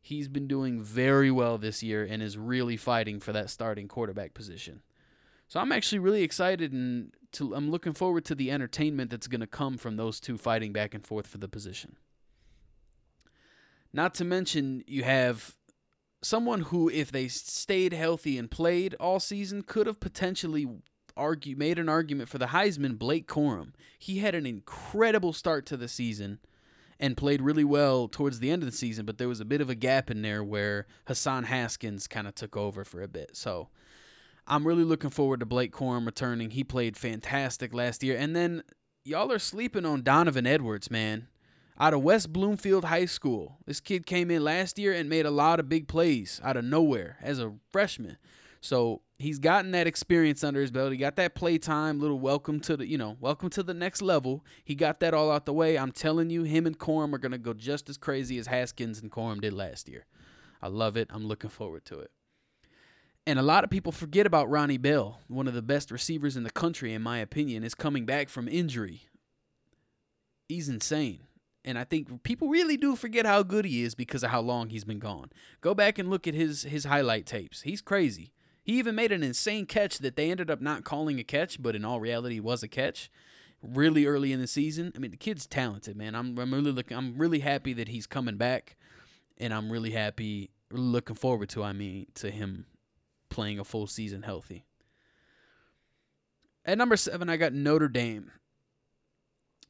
he's 0.00 0.28
been 0.28 0.46
doing 0.46 0.80
very 0.80 1.30
well 1.30 1.58
this 1.58 1.82
year 1.82 2.04
and 2.04 2.22
is 2.22 2.38
really 2.38 2.76
fighting 2.76 3.18
for 3.18 3.32
that 3.32 3.50
starting 3.50 3.88
quarterback 3.88 4.32
position. 4.32 4.82
So 5.54 5.60
I'm 5.60 5.70
actually 5.70 6.00
really 6.00 6.24
excited 6.24 6.72
and 6.72 7.12
to, 7.34 7.54
I'm 7.54 7.70
looking 7.70 7.92
forward 7.92 8.24
to 8.24 8.34
the 8.34 8.50
entertainment 8.50 9.12
that's 9.12 9.28
going 9.28 9.40
to 9.40 9.46
come 9.46 9.78
from 9.78 9.96
those 9.96 10.18
two 10.18 10.36
fighting 10.36 10.72
back 10.72 10.94
and 10.94 11.06
forth 11.06 11.28
for 11.28 11.38
the 11.38 11.46
position. 11.46 11.94
Not 13.92 14.16
to 14.16 14.24
mention, 14.24 14.82
you 14.88 15.04
have 15.04 15.54
someone 16.22 16.62
who, 16.62 16.88
if 16.88 17.12
they 17.12 17.28
stayed 17.28 17.92
healthy 17.92 18.36
and 18.36 18.50
played 18.50 18.96
all 18.98 19.20
season, 19.20 19.62
could 19.62 19.86
have 19.86 20.00
potentially 20.00 20.66
argue 21.16 21.54
made 21.54 21.78
an 21.78 21.88
argument 21.88 22.28
for 22.28 22.38
the 22.38 22.46
Heisman. 22.46 22.98
Blake 22.98 23.28
Corum. 23.28 23.74
He 23.96 24.18
had 24.18 24.34
an 24.34 24.46
incredible 24.46 25.32
start 25.32 25.66
to 25.66 25.76
the 25.76 25.86
season 25.86 26.40
and 26.98 27.16
played 27.16 27.40
really 27.40 27.62
well 27.62 28.08
towards 28.08 28.40
the 28.40 28.50
end 28.50 28.64
of 28.64 28.68
the 28.68 28.76
season, 28.76 29.06
but 29.06 29.18
there 29.18 29.28
was 29.28 29.38
a 29.38 29.44
bit 29.44 29.60
of 29.60 29.70
a 29.70 29.76
gap 29.76 30.10
in 30.10 30.22
there 30.22 30.42
where 30.42 30.88
Hassan 31.06 31.44
Haskins 31.44 32.08
kind 32.08 32.26
of 32.26 32.34
took 32.34 32.56
over 32.56 32.84
for 32.84 33.02
a 33.02 33.08
bit. 33.08 33.36
So 33.36 33.68
I'm 34.46 34.66
really 34.66 34.84
looking 34.84 35.10
forward 35.10 35.40
to 35.40 35.46
Blake 35.46 35.72
Corum 35.72 36.04
returning. 36.04 36.50
He 36.50 36.64
played 36.64 36.96
fantastic 36.96 37.72
last 37.72 38.02
year. 38.02 38.16
And 38.16 38.36
then 38.36 38.62
y'all 39.04 39.32
are 39.32 39.38
sleeping 39.38 39.86
on 39.86 40.02
Donovan 40.02 40.46
Edwards, 40.46 40.90
man. 40.90 41.28
Out 41.80 41.94
of 41.94 42.02
West 42.02 42.32
Bloomfield 42.32 42.84
High 42.84 43.06
School. 43.06 43.58
This 43.66 43.80
kid 43.80 44.06
came 44.06 44.30
in 44.30 44.44
last 44.44 44.78
year 44.78 44.92
and 44.92 45.08
made 45.08 45.26
a 45.26 45.30
lot 45.30 45.58
of 45.58 45.68
big 45.68 45.88
plays 45.88 46.40
out 46.44 46.56
of 46.56 46.64
nowhere 46.64 47.16
as 47.20 47.40
a 47.40 47.54
freshman. 47.72 48.18
So 48.60 49.00
he's 49.18 49.38
gotten 49.38 49.72
that 49.72 49.86
experience 49.86 50.44
under 50.44 50.60
his 50.60 50.70
belt. 50.70 50.92
He 50.92 50.98
got 50.98 51.16
that 51.16 51.34
play 51.34 51.58
time, 51.58 51.98
little 51.98 52.20
welcome 52.20 52.60
to 52.60 52.76
the, 52.76 52.86
you 52.86 52.96
know, 52.96 53.16
welcome 53.20 53.50
to 53.50 53.62
the 53.62 53.74
next 53.74 54.02
level. 54.02 54.44
He 54.64 54.74
got 54.74 55.00
that 55.00 55.14
all 55.14 55.30
out 55.30 55.46
the 55.46 55.52
way. 55.52 55.76
I'm 55.76 55.92
telling 55.92 56.30
you, 56.30 56.44
him 56.44 56.66
and 56.66 56.78
Corum 56.78 57.12
are 57.12 57.18
gonna 57.18 57.38
go 57.38 57.54
just 57.54 57.88
as 57.88 57.96
crazy 57.96 58.38
as 58.38 58.46
Haskins 58.46 59.00
and 59.00 59.10
Corum 59.10 59.40
did 59.40 59.52
last 59.52 59.88
year. 59.88 60.06
I 60.62 60.68
love 60.68 60.96
it. 60.96 61.08
I'm 61.12 61.26
looking 61.26 61.50
forward 61.50 61.84
to 61.86 61.98
it. 61.98 62.10
And 63.26 63.38
a 63.38 63.42
lot 63.42 63.64
of 63.64 63.70
people 63.70 63.92
forget 63.92 64.26
about 64.26 64.50
Ronnie 64.50 64.76
Bell, 64.76 65.20
one 65.28 65.48
of 65.48 65.54
the 65.54 65.62
best 65.62 65.90
receivers 65.90 66.36
in 66.36 66.42
the 66.42 66.50
country, 66.50 66.92
in 66.92 67.02
my 67.02 67.18
opinion, 67.18 67.64
is 67.64 67.74
coming 67.74 68.04
back 68.04 68.28
from 68.28 68.48
injury. 68.48 69.02
He's 70.48 70.68
insane. 70.68 71.20
And 71.64 71.78
I 71.78 71.84
think 71.84 72.22
people 72.22 72.48
really 72.48 72.76
do 72.76 72.94
forget 72.94 73.24
how 73.24 73.42
good 73.42 73.64
he 73.64 73.82
is 73.82 73.94
because 73.94 74.22
of 74.22 74.30
how 74.30 74.42
long 74.42 74.68
he's 74.68 74.84
been 74.84 74.98
gone. 74.98 75.30
Go 75.62 75.74
back 75.74 75.98
and 75.98 76.10
look 76.10 76.28
at 76.28 76.34
his 76.34 76.64
his 76.64 76.84
highlight 76.84 77.24
tapes. 77.24 77.62
He's 77.62 77.80
crazy. 77.80 78.34
He 78.62 78.74
even 78.78 78.94
made 78.94 79.12
an 79.12 79.22
insane 79.22 79.64
catch 79.64 79.98
that 79.98 80.16
they 80.16 80.30
ended 80.30 80.50
up 80.50 80.60
not 80.60 80.84
calling 80.84 81.18
a 81.18 81.24
catch, 81.24 81.62
but 81.62 81.74
in 81.74 81.84
all 81.84 82.00
reality 82.00 82.40
was 82.40 82.62
a 82.62 82.68
catch. 82.68 83.10
Really 83.62 84.04
early 84.04 84.32
in 84.32 84.40
the 84.40 84.46
season. 84.46 84.92
I 84.94 84.98
mean, 84.98 85.10
the 85.10 85.16
kid's 85.16 85.46
talented, 85.46 85.96
man. 85.96 86.14
I'm 86.14 86.38
I'm 86.38 86.52
really 86.52 86.72
looking 86.72 86.98
I'm 86.98 87.16
really 87.16 87.40
happy 87.40 87.72
that 87.72 87.88
he's 87.88 88.06
coming 88.06 88.36
back 88.36 88.76
and 89.38 89.54
I'm 89.54 89.72
really 89.72 89.92
happy 89.92 90.50
looking 90.70 91.16
forward 91.16 91.48
to 91.50 91.62
I 91.62 91.72
mean 91.72 92.08
to 92.16 92.30
him 92.30 92.66
playing 93.34 93.58
a 93.58 93.64
full 93.64 93.86
season 93.86 94.22
healthy. 94.22 94.64
At 96.64 96.78
number 96.78 96.96
7 96.96 97.28
I 97.28 97.36
got 97.36 97.52
Notre 97.52 97.88
Dame 97.88 98.30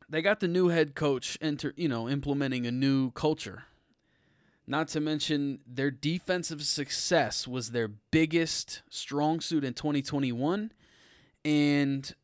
they 0.08 0.22
got 0.22 0.40
the 0.40 0.48
new 0.48 0.68
head 0.68 0.94
coach 0.94 1.38
enter, 1.40 1.72
you 1.76 1.88
know, 1.88 2.08
implementing 2.08 2.66
a 2.66 2.70
new 2.70 3.10
culture. 3.12 3.64
Not 4.66 4.88
to 4.88 5.00
mention 5.00 5.60
their 5.66 5.90
defensive 5.90 6.62
success 6.62 7.46
was 7.46 7.70
their 7.70 7.88
biggest 7.88 8.82
strong 8.88 9.40
suit 9.40 9.64
in 9.64 9.74
2021 9.74 10.72
and 11.44 12.14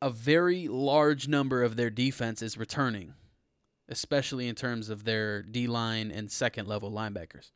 a 0.00 0.10
very 0.10 0.68
large 0.68 1.28
number 1.28 1.62
of 1.62 1.76
their 1.76 1.90
defense 1.90 2.40
is 2.40 2.56
returning, 2.56 3.14
especially 3.88 4.48
in 4.48 4.54
terms 4.54 4.88
of 4.88 5.04
their 5.04 5.42
D-line 5.42 6.10
and 6.10 6.30
second 6.30 6.66
level 6.66 6.90
linebackers. 6.90 7.50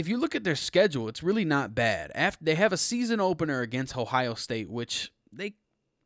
If 0.00 0.08
you 0.08 0.16
look 0.16 0.34
at 0.34 0.44
their 0.44 0.56
schedule, 0.56 1.08
it's 1.08 1.22
really 1.22 1.44
not 1.44 1.74
bad. 1.74 2.10
After 2.14 2.42
they 2.42 2.54
have 2.54 2.72
a 2.72 2.78
season 2.78 3.20
opener 3.20 3.60
against 3.60 3.98
Ohio 3.98 4.32
State, 4.32 4.70
which 4.70 5.12
they 5.30 5.56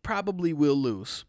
probably 0.02 0.52
will 0.52 0.74
lose. 0.74 1.24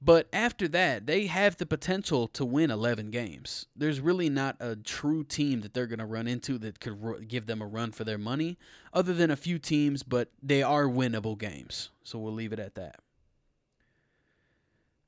But 0.00 0.26
after 0.32 0.68
that, 0.68 1.06
they 1.06 1.26
have 1.26 1.58
the 1.58 1.66
potential 1.66 2.26
to 2.28 2.46
win 2.46 2.70
11 2.70 3.10
games. 3.10 3.66
There's 3.76 4.00
really 4.00 4.30
not 4.30 4.56
a 4.58 4.74
true 4.74 5.22
team 5.22 5.60
that 5.60 5.74
they're 5.74 5.86
going 5.86 5.98
to 5.98 6.06
run 6.06 6.26
into 6.26 6.56
that 6.56 6.80
could 6.80 7.28
give 7.28 7.44
them 7.44 7.60
a 7.60 7.66
run 7.66 7.92
for 7.92 8.04
their 8.04 8.16
money, 8.16 8.56
other 8.94 9.12
than 9.12 9.30
a 9.30 9.36
few 9.36 9.58
teams, 9.58 10.02
but 10.02 10.30
they 10.42 10.62
are 10.62 10.84
winnable 10.84 11.36
games. 11.36 11.90
So 12.04 12.18
we'll 12.18 12.32
leave 12.32 12.54
it 12.54 12.58
at 12.58 12.74
that. 12.76 13.00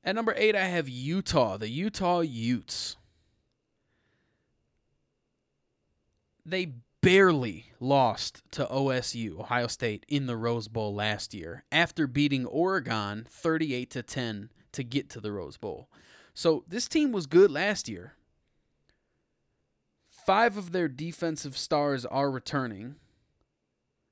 At 0.03 0.13
number 0.13 0.35
eight, 0.37 0.55
I 0.55 0.65
have 0.65 0.87
Utah, 0.87 1.57
the 1.57 1.69
Utah 1.69 2.19
Utes. 2.19 2.95
They 6.45 6.73
barely 7.01 7.65
lost 7.79 8.43
to 8.51 8.65
OSU, 8.65 9.39
Ohio 9.39 9.67
State, 9.67 10.05
in 10.07 10.27
the 10.27 10.37
Rose 10.37 10.67
Bowl 10.67 10.93
last 10.93 11.33
year 11.33 11.63
after 11.71 12.07
beating 12.07 12.45
Oregon 12.45 13.25
38 13.29 13.89
to 13.91 14.03
10 14.03 14.49
to 14.71 14.83
get 14.83 15.09
to 15.09 15.19
the 15.19 15.31
Rose 15.31 15.57
Bowl. 15.57 15.89
So 16.33 16.63
this 16.67 16.87
team 16.87 17.11
was 17.11 17.25
good 17.25 17.51
last 17.51 17.89
year. 17.89 18.13
Five 20.09 20.55
of 20.55 20.71
their 20.71 20.87
defensive 20.87 21.57
stars 21.57 22.05
are 22.05 22.29
returning, 22.29 22.95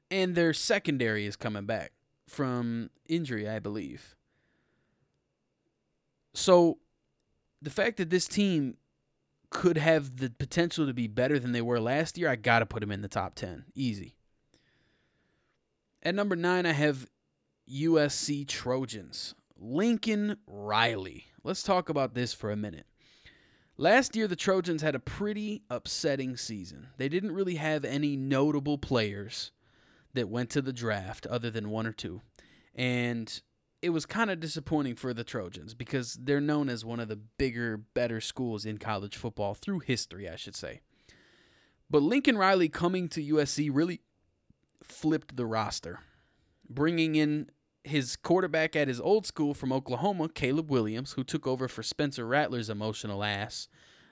and 0.10 0.34
their 0.34 0.54
secondary 0.54 1.26
is 1.26 1.36
coming 1.36 1.66
back 1.66 1.92
from 2.28 2.90
injury, 3.08 3.48
I 3.48 3.60
believe. 3.60 4.16
So 6.34 6.80
the 7.62 7.70
fact 7.70 7.98
that 7.98 8.10
this 8.10 8.28
team 8.28 8.78
could 9.50 9.78
have 9.78 10.18
the 10.18 10.30
potential 10.30 10.86
to 10.86 10.94
be 10.94 11.08
better 11.08 11.40
than 11.40 11.52
they 11.52 11.62
were 11.62 11.80
last 11.80 12.18
year, 12.18 12.30
I 12.30 12.36
got 12.36 12.60
to 12.60 12.66
put 12.66 12.82
them 12.82 12.92
in 12.92 13.02
the 13.02 13.08
top 13.08 13.36
10. 13.36 13.66
Easy. 13.76 14.16
At 16.02 16.16
number 16.16 16.36
nine, 16.36 16.66
I 16.66 16.72
have 16.72 17.08
USC 17.70 18.48
Trojans. 18.48 19.36
Lincoln 19.58 20.38
Riley. 20.48 21.26
Let's 21.44 21.64
talk 21.64 21.90
about 21.90 22.14
this 22.14 22.34
for 22.34 22.52
a 22.52 22.56
minute. 22.56 22.86
Last 23.78 24.16
year, 24.16 24.28
the 24.28 24.36
Trojans 24.36 24.82
had 24.82 24.96
a 24.96 25.00
pretty 25.00 25.64
upsetting 25.70 26.38
season. 26.38 26.88
They 26.98 27.10
didn't 27.10 27.34
really 27.34 27.56
have 27.56 27.86
any 27.86 28.16
notable 28.16 28.78
players 28.78 29.52
that 30.14 30.30
went 30.30 30.50
to 30.52 30.62
the 30.62 30.74
draft 30.74 31.26
other 31.28 31.50
than 31.50 31.70
one 31.70 31.88
or 31.88 31.94
two. 31.94 32.22
And 32.76 33.42
it 33.82 33.92
was 33.92 34.06
kind 34.06 34.30
of 34.30 34.40
disappointing 34.40 34.96
for 34.96 35.14
the 35.14 35.24
Trojans 35.24 35.74
because 35.74 36.14
they're 36.14 36.42
known 36.42 36.70
as 36.70 36.84
one 36.84 37.00
of 37.00 37.08
the 37.08 37.16
bigger, 37.16 37.78
better 37.78 38.20
schools 38.20 38.66
in 38.66 38.78
college 38.78 39.16
football 39.16 39.54
through 39.54 39.80
history, 39.80 40.28
I 40.30 40.36
should 40.36 40.56
say. 40.56 40.82
But 41.90 42.04
Lincoln 42.04 42.38
Riley 42.38 42.70
coming 42.70 43.08
to 43.10 43.24
USC 43.24 43.70
really 43.72 44.02
flipped 44.84 45.38
the 45.38 45.46
roster, 45.46 46.00
bringing 46.70 47.16
in 47.16 47.50
his 47.84 48.16
quarterback 48.16 48.76
at 48.76 48.88
his 48.88 49.00
old 49.00 49.26
school 49.26 49.54
from 49.54 49.72
Oklahoma, 49.72 50.30
Caleb 50.30 50.70
Williams, 50.70 51.14
who 51.14 51.24
took 51.24 51.48
over 51.48 51.68
for 51.68 51.82
Spencer 51.82 52.28
Rattler's 52.28 52.70
emotional 52.70 53.24
ass. 53.24 53.68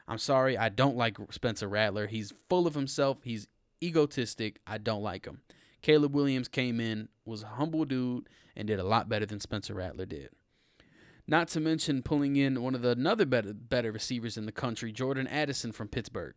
I'm 0.07 0.17
sorry, 0.17 0.57
I 0.57 0.69
don't 0.69 0.95
like 0.95 1.17
Spencer 1.31 1.67
Rattler. 1.67 2.07
He's 2.07 2.33
full 2.49 2.65
of 2.65 2.75
himself, 2.75 3.17
he's 3.23 3.47
egotistic. 3.83 4.59
I 4.65 4.77
don't 4.77 5.03
like 5.03 5.25
him. 5.25 5.41
Caleb 5.87 6.13
Williams 6.13 6.49
came 6.49 6.81
in, 6.81 7.07
was 7.23 7.43
a 7.43 7.47
humble 7.47 7.85
dude, 7.85 8.27
and 8.57 8.67
did 8.67 8.77
a 8.77 8.83
lot 8.83 9.07
better 9.07 9.25
than 9.25 9.39
Spencer 9.39 9.73
Rattler 9.73 10.05
did. 10.05 10.31
Not 11.25 11.47
to 11.49 11.61
mention 11.61 12.03
pulling 12.03 12.35
in 12.35 12.61
one 12.61 12.75
of 12.75 12.81
the 12.81 12.89
another 12.89 13.25
better 13.25 13.53
better 13.53 13.89
receivers 13.93 14.35
in 14.35 14.45
the 14.45 14.51
country, 14.51 14.91
Jordan 14.91 15.27
Addison 15.27 15.71
from 15.71 15.87
Pittsburgh. 15.87 16.33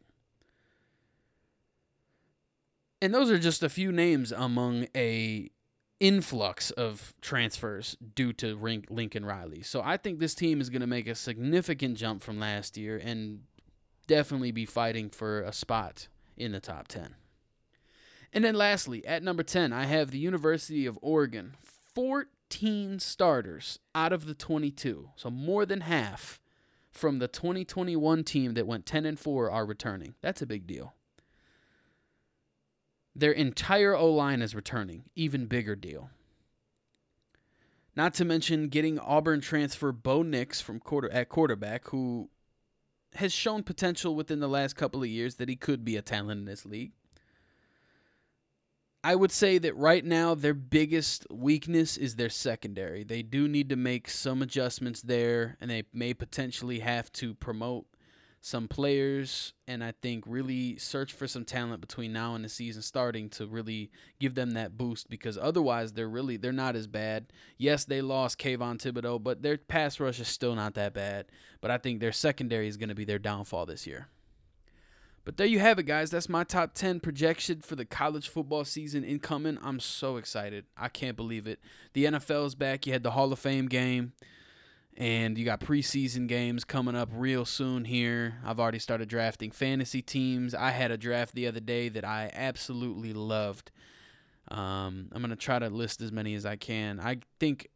And 3.02 3.12
those 3.12 3.28
are 3.28 3.40
just 3.40 3.64
a 3.64 3.68
few 3.68 3.90
names 3.90 4.30
among 4.30 4.86
a 4.94 5.50
influx 5.98 6.70
of 6.70 7.12
transfers 7.20 7.96
due 8.14 8.32
to 8.34 8.56
Lincoln 8.88 9.24
Riley. 9.24 9.62
So 9.62 9.82
I 9.84 9.96
think 9.96 10.20
this 10.20 10.36
team 10.36 10.60
is 10.60 10.70
going 10.70 10.82
to 10.82 10.86
make 10.86 11.08
a 11.08 11.16
significant 11.16 11.96
jump 11.96 12.22
from 12.22 12.38
last 12.38 12.76
year 12.76 13.00
and 13.02 13.40
definitely 14.06 14.52
be 14.52 14.64
fighting 14.64 15.10
for 15.10 15.42
a 15.42 15.52
spot 15.52 16.06
in 16.36 16.52
the 16.52 16.60
top 16.60 16.86
10. 16.86 17.16
And 18.32 18.44
then 18.44 18.54
lastly, 18.54 19.04
at 19.06 19.22
number 19.22 19.42
10, 19.42 19.72
I 19.72 19.86
have 19.86 20.10
the 20.10 20.18
University 20.18 20.86
of 20.86 20.98
Oregon. 21.02 21.54
14 21.94 23.00
starters 23.00 23.80
out 23.94 24.12
of 24.12 24.26
the 24.26 24.34
22. 24.34 25.10
So 25.16 25.30
more 25.30 25.66
than 25.66 25.82
half 25.82 26.40
from 26.90 27.18
the 27.18 27.28
2021 27.28 28.24
team 28.24 28.54
that 28.54 28.66
went 28.66 28.86
10 28.86 29.06
and 29.06 29.18
4 29.18 29.50
are 29.50 29.66
returning. 29.66 30.14
That's 30.20 30.42
a 30.42 30.46
big 30.46 30.66
deal. 30.66 30.94
Their 33.14 33.32
entire 33.32 33.96
O 33.96 34.10
line 34.12 34.42
is 34.42 34.54
returning. 34.54 35.04
Even 35.16 35.46
bigger 35.46 35.74
deal. 35.74 36.10
Not 37.96 38.14
to 38.14 38.24
mention 38.24 38.68
getting 38.68 38.98
Auburn 39.00 39.40
transfer 39.40 39.90
Bo 39.90 40.22
Nix 40.22 40.60
from 40.60 40.78
quarter 40.78 41.10
at 41.12 41.28
quarterback, 41.28 41.88
who 41.88 42.30
has 43.14 43.32
shown 43.32 43.64
potential 43.64 44.14
within 44.14 44.38
the 44.38 44.48
last 44.48 44.76
couple 44.76 45.02
of 45.02 45.08
years 45.08 45.34
that 45.36 45.48
he 45.48 45.56
could 45.56 45.84
be 45.84 45.96
a 45.96 46.02
talent 46.02 46.38
in 46.38 46.44
this 46.44 46.64
league. 46.64 46.92
I 49.02 49.14
would 49.14 49.32
say 49.32 49.56
that 49.58 49.76
right 49.76 50.04
now 50.04 50.34
their 50.34 50.54
biggest 50.54 51.26
weakness 51.30 51.96
is 51.96 52.16
their 52.16 52.28
secondary. 52.28 53.02
They 53.02 53.22
do 53.22 53.48
need 53.48 53.70
to 53.70 53.76
make 53.76 54.10
some 54.10 54.42
adjustments 54.42 55.00
there, 55.00 55.56
and 55.60 55.70
they 55.70 55.84
may 55.92 56.12
potentially 56.12 56.80
have 56.80 57.10
to 57.12 57.34
promote 57.34 57.86
some 58.42 58.68
players 58.68 59.52
and 59.68 59.84
I 59.84 59.92
think 60.00 60.24
really 60.26 60.78
search 60.78 61.12
for 61.12 61.26
some 61.26 61.44
talent 61.44 61.82
between 61.82 62.12
now 62.12 62.34
and 62.34 62.42
the 62.42 62.48
season 62.48 62.80
starting 62.80 63.28
to 63.30 63.46
really 63.46 63.90
give 64.18 64.34
them 64.34 64.52
that 64.52 64.78
boost 64.78 65.10
because 65.10 65.36
otherwise 65.36 65.92
they're 65.92 66.08
really 66.08 66.38
they're 66.38 66.52
not 66.52 66.74
as 66.74 66.86
bad. 66.86 67.26
Yes, 67.58 67.84
they 67.84 68.00
lost 68.00 68.38
Kayvon 68.38 68.78
Thibodeaux, 68.78 69.22
but 69.22 69.42
their 69.42 69.58
pass 69.58 70.00
rush 70.00 70.20
is 70.20 70.28
still 70.28 70.54
not 70.54 70.74
that 70.74 70.94
bad. 70.94 71.26
But 71.60 71.70
I 71.70 71.76
think 71.76 72.00
their 72.00 72.12
secondary 72.12 72.66
is 72.66 72.78
going 72.78 72.88
to 72.88 72.94
be 72.94 73.04
their 73.04 73.18
downfall 73.18 73.66
this 73.66 73.86
year. 73.86 74.08
But 75.30 75.36
there 75.36 75.46
you 75.46 75.60
have 75.60 75.78
it, 75.78 75.84
guys. 75.84 76.10
That's 76.10 76.28
my 76.28 76.42
top 76.42 76.74
10 76.74 76.98
projection 76.98 77.60
for 77.60 77.76
the 77.76 77.84
college 77.84 78.28
football 78.28 78.64
season 78.64 79.04
incoming. 79.04 79.60
I'm 79.62 79.78
so 79.78 80.16
excited. 80.16 80.64
I 80.76 80.88
can't 80.88 81.16
believe 81.16 81.46
it. 81.46 81.60
The 81.92 82.06
NFL 82.06 82.46
is 82.46 82.56
back. 82.56 82.84
You 82.84 82.92
had 82.92 83.04
the 83.04 83.12
Hall 83.12 83.32
of 83.32 83.38
Fame 83.38 83.68
game, 83.68 84.12
and 84.96 85.38
you 85.38 85.44
got 85.44 85.60
preseason 85.60 86.26
games 86.26 86.64
coming 86.64 86.96
up 86.96 87.10
real 87.12 87.44
soon 87.44 87.84
here. 87.84 88.38
I've 88.44 88.58
already 88.58 88.80
started 88.80 89.08
drafting 89.08 89.52
fantasy 89.52 90.02
teams. 90.02 90.52
I 90.52 90.70
had 90.70 90.90
a 90.90 90.98
draft 90.98 91.36
the 91.36 91.46
other 91.46 91.60
day 91.60 91.88
that 91.90 92.04
I 92.04 92.32
absolutely 92.34 93.12
loved. 93.12 93.70
Um, 94.48 95.10
I'm 95.12 95.22
going 95.22 95.30
to 95.30 95.36
try 95.36 95.60
to 95.60 95.70
list 95.70 96.02
as 96.02 96.10
many 96.10 96.34
as 96.34 96.44
I 96.44 96.56
can. 96.56 96.98
I 96.98 97.18
think 97.38 97.68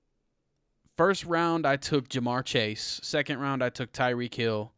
first 0.96 1.24
round 1.24 1.68
I 1.68 1.76
took 1.76 2.08
Ja'Marr 2.08 2.44
Chase, 2.44 2.98
second 3.04 3.38
round 3.38 3.62
I 3.62 3.68
took 3.68 3.92
Tyreek 3.92 4.34
Hill. 4.34 4.72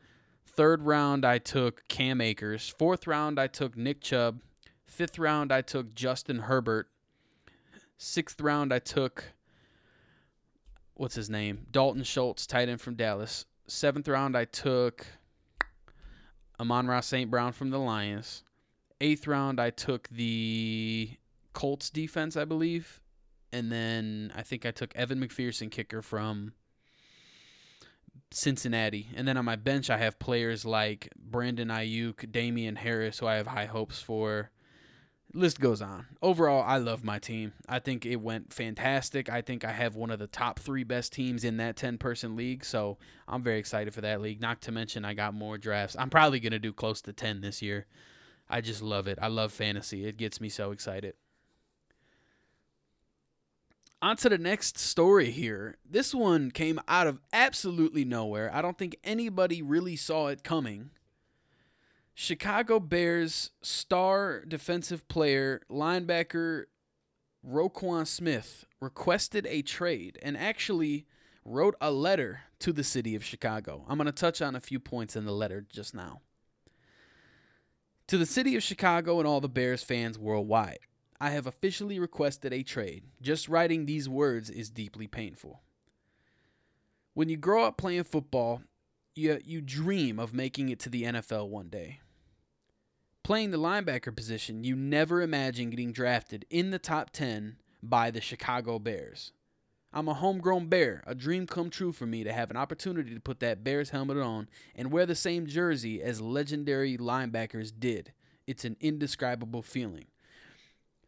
Third 0.56 0.82
round, 0.82 1.26
I 1.26 1.36
took 1.36 1.86
Cam 1.88 2.20
Akers. 2.22 2.74
Fourth 2.78 3.06
round, 3.06 3.38
I 3.38 3.46
took 3.46 3.76
Nick 3.76 4.00
Chubb. 4.00 4.40
Fifth 4.86 5.18
round, 5.18 5.52
I 5.52 5.60
took 5.60 5.94
Justin 5.94 6.40
Herbert. 6.40 6.88
Sixth 7.98 8.40
round, 8.40 8.72
I 8.72 8.78
took 8.78 9.32
what's 10.94 11.14
his 11.14 11.28
name? 11.28 11.66
Dalton 11.70 12.04
Schultz, 12.04 12.46
tight 12.46 12.70
end 12.70 12.80
from 12.80 12.94
Dallas. 12.94 13.44
Seventh 13.66 14.08
round, 14.08 14.34
I 14.34 14.46
took 14.46 15.06
Amon-Ra 16.58 17.00
St. 17.00 17.30
Brown 17.30 17.52
from 17.52 17.68
the 17.68 17.78
Lions. 17.78 18.42
Eighth 18.98 19.26
round, 19.26 19.60
I 19.60 19.68
took 19.68 20.08
the 20.08 21.10
Colts 21.52 21.90
defense, 21.90 22.34
I 22.34 22.46
believe. 22.46 23.00
And 23.52 23.70
then 23.70 24.32
I 24.34 24.42
think 24.42 24.64
I 24.64 24.70
took 24.70 24.96
Evan 24.96 25.20
McPherson, 25.20 25.70
kicker 25.70 26.00
from 26.00 26.54
Cincinnati. 28.30 29.08
And 29.14 29.26
then 29.26 29.36
on 29.36 29.44
my 29.44 29.56
bench, 29.56 29.90
I 29.90 29.98
have 29.98 30.18
players 30.18 30.64
like 30.64 31.10
Brandon 31.18 31.68
Aiyuk, 31.68 32.30
Damien 32.30 32.76
Harris, 32.76 33.18
who 33.18 33.26
I 33.26 33.34
have 33.34 33.48
high 33.48 33.66
hopes 33.66 34.00
for. 34.00 34.50
List 35.34 35.60
goes 35.60 35.82
on. 35.82 36.06
Overall, 36.22 36.62
I 36.62 36.78
love 36.78 37.04
my 37.04 37.18
team. 37.18 37.52
I 37.68 37.78
think 37.78 38.06
it 38.06 38.16
went 38.16 38.52
fantastic. 38.52 39.28
I 39.28 39.42
think 39.42 39.64
I 39.64 39.72
have 39.72 39.94
one 39.94 40.10
of 40.10 40.18
the 40.18 40.26
top 40.26 40.58
three 40.58 40.84
best 40.84 41.12
teams 41.12 41.44
in 41.44 41.58
that 41.58 41.76
10 41.76 41.98
person 41.98 42.36
league. 42.36 42.64
So 42.64 42.96
I'm 43.28 43.42
very 43.42 43.58
excited 43.58 43.92
for 43.92 44.00
that 44.00 44.20
league. 44.20 44.40
Not 44.40 44.62
to 44.62 44.72
mention, 44.72 45.04
I 45.04 45.14
got 45.14 45.34
more 45.34 45.58
drafts. 45.58 45.96
I'm 45.98 46.10
probably 46.10 46.40
going 46.40 46.52
to 46.52 46.58
do 46.58 46.72
close 46.72 47.02
to 47.02 47.12
10 47.12 47.42
this 47.42 47.60
year. 47.60 47.86
I 48.48 48.60
just 48.60 48.80
love 48.80 49.08
it. 49.08 49.18
I 49.20 49.26
love 49.26 49.52
fantasy. 49.52 50.06
It 50.06 50.16
gets 50.16 50.40
me 50.40 50.48
so 50.48 50.70
excited 50.70 51.14
on 54.02 54.16
to 54.18 54.28
the 54.28 54.38
next 54.38 54.78
story 54.78 55.30
here. 55.30 55.78
This 55.88 56.14
one 56.14 56.50
came 56.50 56.80
out 56.86 57.06
of 57.06 57.20
absolutely 57.32 58.04
nowhere. 58.04 58.50
I 58.52 58.62
don't 58.62 58.78
think 58.78 58.96
anybody 59.02 59.62
really 59.62 59.96
saw 59.96 60.28
it 60.28 60.44
coming. 60.44 60.90
Chicago 62.14 62.80
Bears 62.80 63.50
star 63.62 64.44
defensive 64.46 65.06
player, 65.08 65.62
linebacker 65.70 66.64
Roquan 67.46 68.06
Smith 68.06 68.64
requested 68.80 69.46
a 69.46 69.62
trade 69.62 70.18
and 70.22 70.36
actually 70.36 71.06
wrote 71.44 71.76
a 71.80 71.90
letter 71.90 72.40
to 72.58 72.72
the 72.72 72.82
city 72.82 73.14
of 73.14 73.24
Chicago. 73.24 73.84
I'm 73.88 73.98
going 73.98 74.06
to 74.06 74.12
touch 74.12 74.42
on 74.42 74.56
a 74.56 74.60
few 74.60 74.80
points 74.80 75.14
in 75.14 75.26
the 75.26 75.32
letter 75.32 75.64
just 75.70 75.94
now. 75.94 76.20
To 78.08 78.18
the 78.18 78.26
city 78.26 78.56
of 78.56 78.62
Chicago 78.62 79.18
and 79.18 79.28
all 79.28 79.40
the 79.40 79.48
Bears 79.48 79.82
fans 79.82 80.18
worldwide. 80.18 80.78
I 81.20 81.30
have 81.30 81.46
officially 81.46 81.98
requested 81.98 82.52
a 82.52 82.62
trade. 82.62 83.04
Just 83.22 83.48
writing 83.48 83.86
these 83.86 84.08
words 84.08 84.50
is 84.50 84.68
deeply 84.70 85.06
painful. 85.06 85.62
When 87.14 87.28
you 87.28 87.36
grow 87.36 87.64
up 87.64 87.78
playing 87.78 88.04
football, 88.04 88.62
you, 89.14 89.40
you 89.44 89.62
dream 89.62 90.18
of 90.18 90.34
making 90.34 90.68
it 90.68 90.78
to 90.80 90.90
the 90.90 91.04
NFL 91.04 91.48
one 91.48 91.68
day. 91.68 92.00
Playing 93.22 93.50
the 93.50 93.58
linebacker 93.58 94.14
position, 94.14 94.62
you 94.62 94.76
never 94.76 95.22
imagine 95.22 95.70
getting 95.70 95.92
drafted 95.92 96.44
in 96.50 96.70
the 96.70 96.78
top 96.78 97.10
10 97.10 97.56
by 97.82 98.10
the 98.10 98.20
Chicago 98.20 98.78
Bears. 98.78 99.32
I'm 99.92 100.08
a 100.08 100.14
homegrown 100.14 100.66
bear, 100.66 101.02
a 101.06 101.14
dream 101.14 101.46
come 101.46 101.70
true 101.70 101.92
for 101.92 102.06
me 102.06 102.22
to 102.22 102.32
have 102.32 102.50
an 102.50 102.56
opportunity 102.56 103.14
to 103.14 103.20
put 103.20 103.40
that 103.40 103.64
Bears 103.64 103.90
helmet 103.90 104.18
on 104.18 104.48
and 104.74 104.92
wear 104.92 105.06
the 105.06 105.14
same 105.14 105.46
jersey 105.46 106.02
as 106.02 106.20
legendary 106.20 106.98
linebackers 106.98 107.72
did. 107.76 108.12
It's 108.46 108.66
an 108.66 108.76
indescribable 108.78 109.62
feeling 109.62 110.04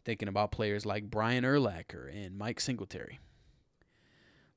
thinking 0.09 0.27
about 0.27 0.51
players 0.51 0.87
like 0.87 1.11
Brian 1.11 1.45
Urlacher 1.45 2.11
and 2.11 2.39
Mike 2.39 2.61
Singletary. 2.61 3.19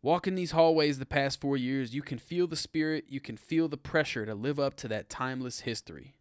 Walking 0.01 0.35
these 0.35 0.51
hallways 0.51 0.97
the 0.97 1.05
past 1.05 1.41
four 1.41 1.57
years, 1.57 1.93
you 1.93 2.01
can 2.01 2.19
feel 2.19 2.47
the 2.47 2.55
spirit, 2.55 3.03
you 3.09 3.19
can 3.19 3.35
feel 3.35 3.67
the 3.67 3.75
pressure 3.75 4.25
to 4.25 4.33
live 4.33 4.61
up 4.61 4.77
to 4.77 4.87
that 4.87 5.09
timeless 5.09 5.59
history, 5.59 6.15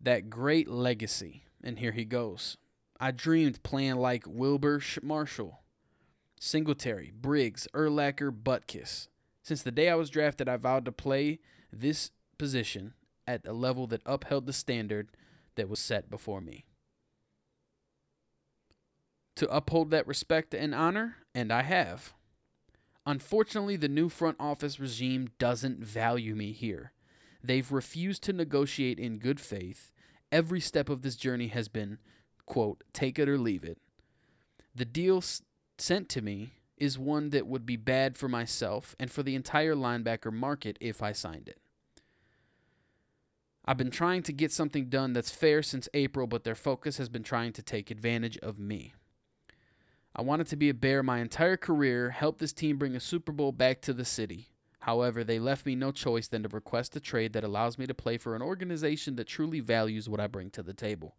that 0.00 0.28
great 0.28 0.68
legacy. 0.68 1.44
And 1.62 1.78
here 1.78 1.92
he 1.92 2.04
goes. 2.04 2.56
I 2.98 3.12
dreamed 3.12 3.62
playing 3.62 3.94
like 3.94 4.24
Wilber 4.26 4.82
Marshall, 5.04 5.60
Singletary, 6.40 7.12
Briggs, 7.14 7.68
Urlacher, 7.74 8.32
Butkus. 8.32 9.06
Since 9.44 9.62
the 9.62 9.70
day 9.70 9.88
I 9.88 9.94
was 9.94 10.10
drafted, 10.10 10.48
I 10.48 10.56
vowed 10.56 10.84
to 10.86 10.92
play 10.92 11.38
this 11.72 12.10
position 12.38 12.94
at 13.28 13.46
a 13.46 13.52
level 13.52 13.86
that 13.86 14.02
upheld 14.04 14.46
the 14.46 14.52
standard 14.52 15.10
that 15.54 15.68
was 15.68 15.78
set 15.78 16.10
before 16.10 16.40
me 16.40 16.64
to 19.40 19.48
uphold 19.48 19.90
that 19.90 20.06
respect 20.06 20.52
and 20.52 20.74
honor, 20.74 21.16
and 21.34 21.50
I 21.50 21.62
have. 21.62 22.12
Unfortunately, 23.06 23.74
the 23.74 23.88
new 23.88 24.10
front 24.10 24.36
office 24.38 24.78
regime 24.78 25.30
doesn't 25.38 25.82
value 25.82 26.34
me 26.34 26.52
here. 26.52 26.92
They've 27.42 27.72
refused 27.72 28.22
to 28.24 28.34
negotiate 28.34 29.00
in 29.00 29.18
good 29.18 29.40
faith. 29.40 29.92
Every 30.30 30.60
step 30.60 30.90
of 30.90 31.00
this 31.00 31.16
journey 31.16 31.46
has 31.46 31.68
been, 31.68 31.96
quote, 32.44 32.84
take 32.92 33.18
it 33.18 33.30
or 33.30 33.38
leave 33.38 33.64
it. 33.64 33.78
The 34.74 34.84
deal 34.84 35.16
s- 35.16 35.40
sent 35.78 36.10
to 36.10 36.20
me 36.20 36.52
is 36.76 36.98
one 36.98 37.30
that 37.30 37.46
would 37.46 37.64
be 37.64 37.76
bad 37.76 38.18
for 38.18 38.28
myself 38.28 38.94
and 39.00 39.10
for 39.10 39.22
the 39.22 39.34
entire 39.34 39.74
linebacker 39.74 40.30
market 40.30 40.76
if 40.82 41.02
I 41.02 41.12
signed 41.12 41.48
it. 41.48 41.58
I've 43.64 43.78
been 43.78 43.90
trying 43.90 44.22
to 44.24 44.34
get 44.34 44.52
something 44.52 44.90
done 44.90 45.14
that's 45.14 45.30
fair 45.30 45.62
since 45.62 45.88
April, 45.94 46.26
but 46.26 46.44
their 46.44 46.54
focus 46.54 46.98
has 46.98 47.08
been 47.08 47.22
trying 47.22 47.54
to 47.54 47.62
take 47.62 47.90
advantage 47.90 48.36
of 48.38 48.58
me. 48.58 48.92
I 50.14 50.22
wanted 50.22 50.48
to 50.48 50.56
be 50.56 50.68
a 50.68 50.74
Bear 50.74 51.02
my 51.02 51.20
entire 51.20 51.56
career, 51.56 52.10
help 52.10 52.38
this 52.38 52.52
team 52.52 52.78
bring 52.78 52.96
a 52.96 53.00
Super 53.00 53.32
Bowl 53.32 53.52
back 53.52 53.80
to 53.82 53.92
the 53.92 54.04
city. 54.04 54.48
However, 54.80 55.22
they 55.22 55.38
left 55.38 55.66
me 55.66 55.74
no 55.74 55.92
choice 55.92 56.26
than 56.26 56.42
to 56.42 56.48
request 56.48 56.96
a 56.96 57.00
trade 57.00 57.32
that 57.34 57.44
allows 57.44 57.78
me 57.78 57.86
to 57.86 57.94
play 57.94 58.16
for 58.16 58.34
an 58.34 58.42
organization 58.42 59.16
that 59.16 59.26
truly 59.26 59.60
values 59.60 60.08
what 60.08 60.20
I 60.20 60.26
bring 60.26 60.50
to 60.50 60.62
the 60.62 60.72
table. 60.72 61.14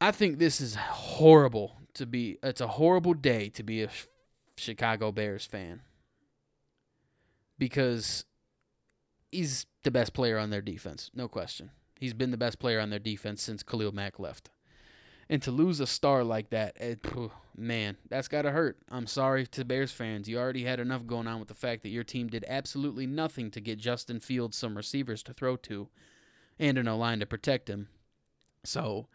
I 0.00 0.10
think 0.10 0.38
this 0.38 0.60
is 0.60 0.76
horrible 0.76 1.76
to 1.94 2.06
be 2.06 2.38
it's 2.42 2.62
a 2.62 2.68
horrible 2.68 3.12
day 3.12 3.50
to 3.50 3.62
be 3.62 3.82
a 3.82 3.90
Chicago 4.56 5.12
Bears 5.12 5.44
fan. 5.44 5.82
Because 7.58 8.24
he's 9.30 9.66
the 9.82 9.90
best 9.90 10.14
player 10.14 10.38
on 10.38 10.48
their 10.48 10.62
defense, 10.62 11.10
no 11.14 11.28
question. 11.28 11.70
He's 11.98 12.14
been 12.14 12.30
the 12.30 12.38
best 12.38 12.58
player 12.58 12.80
on 12.80 12.88
their 12.88 12.98
defense 12.98 13.42
since 13.42 13.62
Khalil 13.62 13.92
Mack 13.92 14.18
left. 14.18 14.48
And 15.30 15.40
to 15.42 15.52
lose 15.52 15.78
a 15.78 15.86
star 15.86 16.24
like 16.24 16.50
that, 16.50 16.76
it, 16.80 17.06
man, 17.56 17.96
that's 18.08 18.26
got 18.26 18.42
to 18.42 18.50
hurt. 18.50 18.78
I'm 18.90 19.06
sorry 19.06 19.46
to 19.46 19.64
Bears 19.64 19.92
fans. 19.92 20.28
You 20.28 20.38
already 20.38 20.64
had 20.64 20.80
enough 20.80 21.06
going 21.06 21.28
on 21.28 21.38
with 21.38 21.48
the 21.48 21.54
fact 21.54 21.82
that 21.84 21.90
your 21.90 22.02
team 22.02 22.26
did 22.26 22.44
absolutely 22.48 23.06
nothing 23.06 23.52
to 23.52 23.60
get 23.60 23.78
Justin 23.78 24.18
Fields 24.18 24.56
some 24.56 24.76
receivers 24.76 25.22
to 25.22 25.32
throw 25.32 25.56
to 25.56 25.88
and 26.58 26.76
an 26.76 26.88
O 26.88 26.98
line 26.98 27.20
to 27.20 27.26
protect 27.26 27.70
him. 27.70 27.88
So 28.64 29.06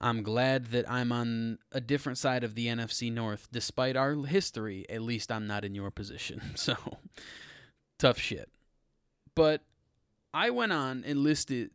I'm 0.00 0.24
glad 0.24 0.66
that 0.66 0.90
I'm 0.90 1.12
on 1.12 1.58
a 1.70 1.80
different 1.80 2.18
side 2.18 2.42
of 2.42 2.56
the 2.56 2.66
NFC 2.66 3.12
North. 3.12 3.46
Despite 3.52 3.94
our 3.94 4.16
history, 4.16 4.84
at 4.90 5.02
least 5.02 5.30
I'm 5.30 5.46
not 5.46 5.64
in 5.64 5.74
your 5.74 5.92
position. 5.92 6.42
So 6.56 6.74
tough 7.96 8.18
shit. 8.18 8.50
But 9.36 9.62
I 10.34 10.50
went 10.50 10.72
on 10.72 11.04
and 11.06 11.20
listed 11.20 11.70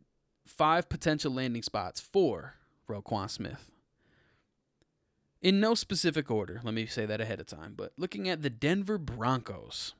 five 0.46 0.90
potential 0.90 1.32
landing 1.32 1.62
spots 1.62 2.00
for 2.00 2.54
Roquan 2.88 3.30
Smith. 3.30 3.70
In 5.40 5.60
no 5.60 5.74
specific 5.74 6.30
order, 6.30 6.60
let 6.64 6.72
me 6.72 6.86
say 6.86 7.04
that 7.04 7.20
ahead 7.20 7.38
of 7.38 7.46
time, 7.46 7.74
but 7.76 7.92
looking 7.98 8.28
at 8.28 8.42
the 8.42 8.48
Denver 8.48 8.96
Broncos, 8.96 9.94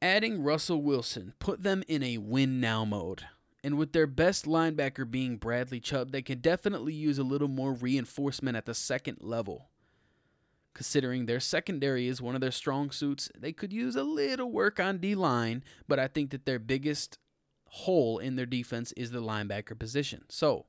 adding 0.00 0.42
Russell 0.42 0.80
Wilson 0.80 1.34
put 1.38 1.62
them 1.62 1.82
in 1.88 2.02
a 2.02 2.18
win 2.18 2.60
now 2.60 2.84
mode. 2.84 3.24
And 3.64 3.78
with 3.78 3.92
their 3.92 4.08
best 4.08 4.44
linebacker 4.44 5.08
being 5.08 5.36
Bradley 5.36 5.78
Chubb, 5.78 6.10
they 6.10 6.22
can 6.22 6.38
definitely 6.38 6.94
use 6.94 7.18
a 7.18 7.24
little 7.24 7.48
more 7.48 7.72
reinforcement 7.72 8.56
at 8.56 8.66
the 8.66 8.74
second 8.74 9.18
level. 9.20 9.70
Considering 10.74 11.26
their 11.26 11.40
secondary 11.40 12.08
is 12.08 12.22
one 12.22 12.34
of 12.34 12.40
their 12.40 12.50
strong 12.50 12.90
suits, 12.90 13.30
they 13.38 13.52
could 13.52 13.72
use 13.72 13.94
a 13.94 14.02
little 14.02 14.50
work 14.50 14.80
on 14.80 14.98
D 14.98 15.14
line, 15.14 15.62
but 15.86 15.98
I 15.98 16.08
think 16.08 16.30
that 16.30 16.46
their 16.46 16.58
biggest 16.58 17.18
hole 17.66 18.18
in 18.18 18.36
their 18.36 18.46
defense 18.46 18.92
is 18.92 19.10
the 19.10 19.20
linebacker 19.20 19.78
position. 19.78 20.24
So, 20.28 20.66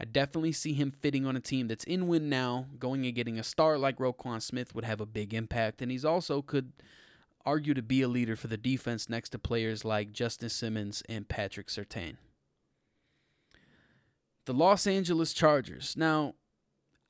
I 0.00 0.04
definitely 0.04 0.52
see 0.52 0.72
him 0.72 0.90
fitting 0.90 1.26
on 1.26 1.36
a 1.36 1.40
team 1.40 1.68
that's 1.68 1.84
in 1.84 2.08
win 2.08 2.30
now. 2.30 2.64
Going 2.78 3.04
and 3.04 3.14
getting 3.14 3.38
a 3.38 3.44
star 3.44 3.76
like 3.76 3.98
Roquan 3.98 4.40
Smith 4.40 4.74
would 4.74 4.84
have 4.84 4.98
a 4.98 5.06
big 5.06 5.34
impact, 5.34 5.82
and 5.82 5.90
he's 5.90 6.06
also 6.06 6.40
could 6.40 6.72
argue 7.44 7.74
to 7.74 7.82
be 7.82 8.00
a 8.00 8.08
leader 8.08 8.34
for 8.34 8.46
the 8.46 8.56
defense 8.56 9.10
next 9.10 9.28
to 9.30 9.38
players 9.38 9.84
like 9.84 10.12
Justin 10.12 10.48
Simmons 10.48 11.02
and 11.06 11.28
Patrick 11.28 11.66
Surtain. 11.66 12.16
The 14.46 14.54
Los 14.54 14.86
Angeles 14.86 15.34
Chargers. 15.34 15.94
Now, 15.98 16.34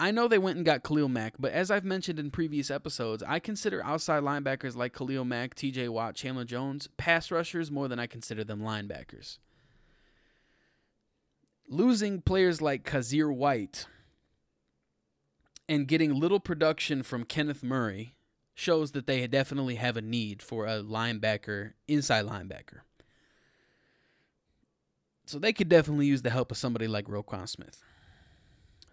I 0.01 0.11
know 0.11 0.27
they 0.27 0.39
went 0.39 0.57
and 0.57 0.67
got 0.67 0.83
Khalil 0.83 1.09
Mack, 1.09 1.35
but 1.39 1.53
as 1.53 1.71
I've 1.71 1.85
mentioned 1.85 2.19
in 2.19 2.33
previous 2.33 2.73
episodes, 2.73 3.23
I 3.23 3.39
consider 3.39 3.85
outside 3.85 4.25
linebackers 4.25 4.75
like 4.75 4.97
Khalil 4.97 5.25
Mack, 5.25 5.55
TJ 5.55 5.91
Watt, 5.91 6.17
Chandler 6.17 6.45
Jones 6.45 6.89
pass 6.97 7.31
rushers 7.31 7.71
more 7.71 7.87
than 7.87 8.01
I 8.01 8.09
consider 8.09 8.43
them 8.43 8.61
linebackers. 8.61 9.39
Losing 11.73 12.21
players 12.21 12.61
like 12.61 12.83
Kyzir 12.83 13.33
White 13.33 13.87
and 15.69 15.87
getting 15.87 16.19
little 16.19 16.41
production 16.41 17.05
from 17.05 17.23
Kenneth 17.23 17.63
Murray 17.63 18.17
shows 18.57 18.91
that 18.91 19.07
they 19.07 19.25
definitely 19.29 19.77
have 19.77 19.97
a 19.97 20.03
need 20.03 20.43
for 20.43 20.67
a 20.67 20.83
linebacker, 20.83 21.75
inside 21.87 22.27
linebacker. 22.27 22.81
So 25.27 25.39
they 25.39 25.53
could 25.53 25.69
definitely 25.69 26.07
use 26.07 26.23
the 26.23 26.31
help 26.31 26.51
of 26.51 26.57
somebody 26.59 26.89
like 26.89 27.07
Roquan 27.07 27.49
Smith. 27.49 27.85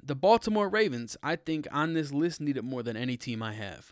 The 0.03 0.13
Baltimore 0.13 0.69
Ravens, 0.69 1.17
I 1.23 1.35
think, 1.35 1.67
on 1.71 1.95
this 1.95 2.13
list 2.13 2.39
need 2.39 2.57
it 2.57 2.63
more 2.63 2.83
than 2.83 2.95
any 2.95 3.17
team 3.17 3.41
I 3.41 3.53
have. 3.53 3.91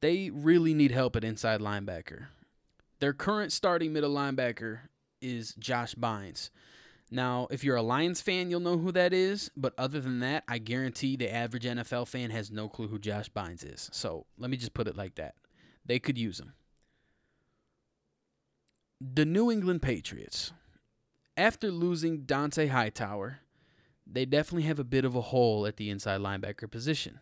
They 0.00 0.28
really 0.28 0.74
need 0.74 0.90
help 0.90 1.16
at 1.16 1.24
inside 1.24 1.62
linebacker. 1.62 2.26
Their 3.00 3.14
current 3.14 3.50
starting 3.50 3.94
middle 3.94 4.14
linebacker 4.14 4.80
is 5.22 5.54
Josh 5.58 5.94
Bynes. 5.94 6.50
Now, 7.10 7.48
if 7.50 7.64
you're 7.64 7.76
a 7.76 7.82
Lions 7.82 8.20
fan, 8.20 8.50
you'll 8.50 8.60
know 8.60 8.76
who 8.78 8.92
that 8.92 9.12
is. 9.12 9.50
But 9.56 9.72
other 9.78 10.00
than 10.00 10.20
that, 10.20 10.44
I 10.46 10.58
guarantee 10.58 11.16
the 11.16 11.32
average 11.32 11.64
NFL 11.64 12.08
fan 12.08 12.30
has 12.30 12.50
no 12.50 12.68
clue 12.68 12.88
who 12.88 12.98
Josh 12.98 13.30
Bynes 13.30 13.64
is. 13.64 13.88
So 13.92 14.26
let 14.36 14.50
me 14.50 14.56
just 14.56 14.74
put 14.74 14.86
it 14.88 14.96
like 14.96 15.14
that. 15.14 15.34
They 15.86 15.98
could 15.98 16.18
use 16.18 16.38
him. 16.38 16.52
The 19.00 19.24
New 19.24 19.50
England 19.50 19.80
Patriots, 19.80 20.52
after 21.36 21.70
losing 21.70 22.22
Dont'a 22.22 22.68
Hightower, 22.68 23.40
they 24.06 24.24
definitely 24.24 24.66
have 24.66 24.78
a 24.78 24.84
bit 24.84 25.04
of 25.04 25.14
a 25.14 25.20
hole 25.20 25.66
at 25.66 25.76
the 25.76 25.88
inside 25.88 26.20
linebacker 26.20 26.70
position. 26.70 27.20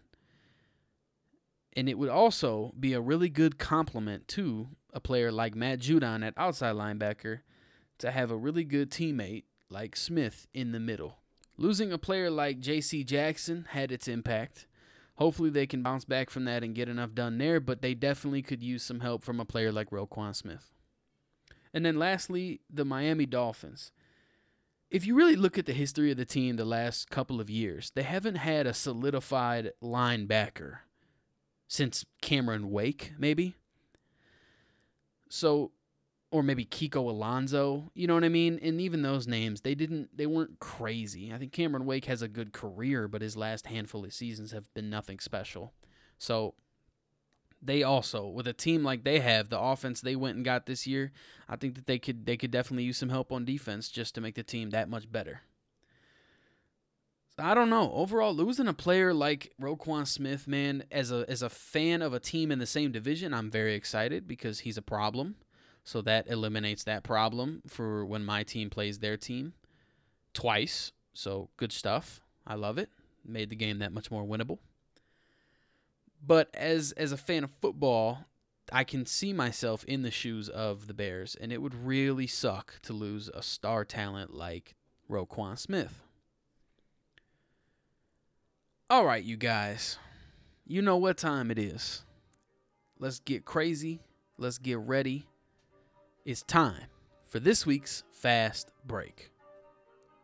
And 1.77 1.88
it 1.88 1.99
would 1.99 2.09
also 2.09 2.72
be 2.81 2.94
a 2.94 3.01
really 3.01 3.29
good 3.29 3.59
complement 3.59 4.27
to 4.29 4.68
a 4.92 5.01
player 5.01 5.31
like 5.31 5.55
Matt 5.55 5.81
Judon 5.81 6.27
at 6.27 6.33
outside 6.38 6.75
linebacker 6.75 7.40
to 7.99 8.11
have 8.11 8.31
a 8.31 8.37
really 8.37 8.64
good 8.64 8.90
teammate 8.90 9.44
like 9.70 9.96
Smith 9.96 10.46
in 10.55 10.72
the 10.72 10.81
middle. 10.81 11.18
Losing 11.57 11.92
a 11.92 11.98
player 11.98 12.31
like 12.31 12.61
J.C. 12.61 13.05
Jackson 13.05 13.66
had 13.70 13.90
its 13.90 14.09
impact. 14.09 14.66
Hopefully, 15.16 15.48
they 15.48 15.66
can 15.66 15.83
bounce 15.83 16.05
back 16.05 16.29
from 16.29 16.44
that 16.44 16.62
and 16.62 16.74
get 16.74 16.88
enough 16.88 17.14
done 17.14 17.38
there, 17.38 17.61
but 17.61 17.81
they 17.81 17.94
definitely 17.94 18.42
could 18.42 18.62
use 18.62 18.83
some 18.83 19.00
help 19.00 19.24
from 19.24 19.40
a 19.40 19.46
player 19.46 19.72
like 19.72 19.90
Roquan 19.90 20.35
Smith. 20.35 20.74
And 21.72 21.85
then, 21.85 21.98
lastly, 21.98 22.61
the 22.70 22.85
Miami 22.85 23.24
Dolphins. 23.24 23.92
If 24.90 25.07
you 25.07 25.14
really 25.14 25.37
look 25.37 25.59
at 25.59 25.66
the 25.66 25.72
history 25.72 26.11
of 26.11 26.16
the 26.16 26.24
team 26.24 26.57
the 26.57 26.64
last 26.64 27.11
couple 27.11 27.40
of 27.40 27.50
years, 27.50 27.90
they 27.94 28.02
haven't 28.02 28.37
had 28.37 28.66
a 28.66 28.74
solidified 28.74 29.72
linebacker 29.83 30.79
since 31.66 32.05
Cameron 32.20 32.70
Wake, 32.70 33.12
maybe. 33.18 33.57
So 35.29 35.72
or 36.37 36.42
maybe 36.42 36.66
Kiko 36.66 37.09
Alonso, 37.09 37.90
you 37.94 38.07
know 38.07 38.12
what 38.12 38.25
I 38.25 38.29
mean? 38.29 38.59
And 38.62 38.79
even 38.79 39.01
those 39.01 39.27
names, 39.27 39.62
they 39.62 39.75
didn't 39.75 40.14
they 40.16 40.27
weren't 40.27 40.61
crazy. 40.61 41.33
I 41.33 41.38
think 41.38 41.53
Cameron 41.53 41.87
Wake 41.87 42.05
has 42.05 42.20
a 42.20 42.29
good 42.29 42.53
career, 42.53 43.09
but 43.09 43.22
his 43.22 43.37
last 43.37 43.66
handful 43.68 44.05
of 44.05 44.12
seasons 44.12 44.53
have 44.53 44.72
been 44.75 44.90
nothing 44.90 45.18
special. 45.18 45.72
So 46.18 46.55
they 47.62 47.83
also 47.83 48.27
with 48.27 48.46
a 48.46 48.53
team 48.53 48.85
like 48.85 49.03
they 49.03 49.20
have, 49.20 49.49
the 49.49 49.59
offense 49.59 50.03
they 50.03 50.14
went 50.14 50.37
and 50.37 50.44
got 50.44 50.66
this 50.66 50.87
year, 50.87 51.11
I 51.49 51.57
think 51.57 51.75
that 51.75 51.87
they 51.87 51.99
could 51.99 52.27
they 52.27 52.37
could 52.37 52.51
definitely 52.51 52.85
use 52.85 52.99
some 52.99 53.09
help 53.09 53.33
on 53.33 53.46
defense 53.46 53.88
just 53.88 54.14
to 54.16 54.20
make 54.20 54.35
the 54.35 54.42
team 54.42 54.70
that 54.70 54.90
much 54.90 55.11
better. 55.11 55.40
I 57.38 57.55
don't 57.55 57.70
know. 57.70 57.92
Overall, 57.92 58.35
losing 58.35 58.68
a 58.68 58.75
player 58.75 59.12
like 59.12 59.53
Roquan 59.61 60.07
Smith, 60.07 60.46
man, 60.46 60.85
as 60.90 61.11
a 61.11 61.25
as 61.29 61.40
a 61.40 61.49
fan 61.49 62.03
of 62.03 62.12
a 62.12 62.20
team 62.20 62.53
in 62.53 62.59
the 62.59 62.66
same 62.66 62.92
division, 62.92 63.33
I'm 63.33 63.51
very 63.51 63.75
excited 63.75 64.29
because 64.29 64.61
he's 64.61 64.77
a 64.77 64.83
problem. 64.83 65.37
So 65.87 66.03
that 66.03 66.27
eliminates 66.27 66.83
that 66.85 67.05
problem 67.05 67.62
for 67.68 68.05
when 68.05 68.25
my 68.25 68.42
team 68.42 68.70
plays 68.70 68.99
their 68.99 69.16
team 69.16 69.53
twice. 70.35 70.90
So 71.14 71.49
good 71.57 71.70
stuff. 71.70 72.20
I 72.44 72.57
love 72.57 72.77
it. 72.77 72.90
Made 73.25 73.51
the 73.51 73.57
game 73.57 73.79
that 73.79 73.92
much 73.92 74.11
more 74.11 74.25
winnable. 74.25 74.59
But 76.20 76.51
as 76.55 76.90
as 76.96 77.12
a 77.12 77.16
fan 77.16 77.44
of 77.44 77.53
football, 77.61 78.25
I 78.72 78.83
can 78.83 79.07
see 79.07 79.33
myself 79.33 79.85
in 79.85 80.03
the 80.03 80.11
shoes 80.11 80.49
of 80.49 80.88
the 80.88 80.94
Bears, 80.94 81.37
and 81.40 81.53
it 81.53 81.62
would 81.62 81.87
really 81.87 82.27
suck 82.27 82.81
to 82.83 82.92
lose 82.92 83.31
a 83.33 83.40
star 83.40 83.85
talent 83.85 84.35
like 84.35 84.75
Roquan 85.09 85.57
Smith. 85.57 86.03
All 88.90 89.07
right, 89.07 89.22
you 89.22 89.37
guys. 89.37 89.99
You 90.66 90.83
know 90.83 90.96
what 90.96 91.16
time 91.16 91.53
it 91.53 91.61
is. 91.61 92.03
Let's 92.99 93.20
get 93.20 93.44
crazy. 93.44 94.01
Let's 94.37 94.59
get 94.59 94.79
ready 94.79 95.27
it's 96.26 96.42
time 96.42 96.86
for 97.24 97.38
this 97.38 97.64
week's 97.64 98.02
fast 98.10 98.72
break. 98.84 99.30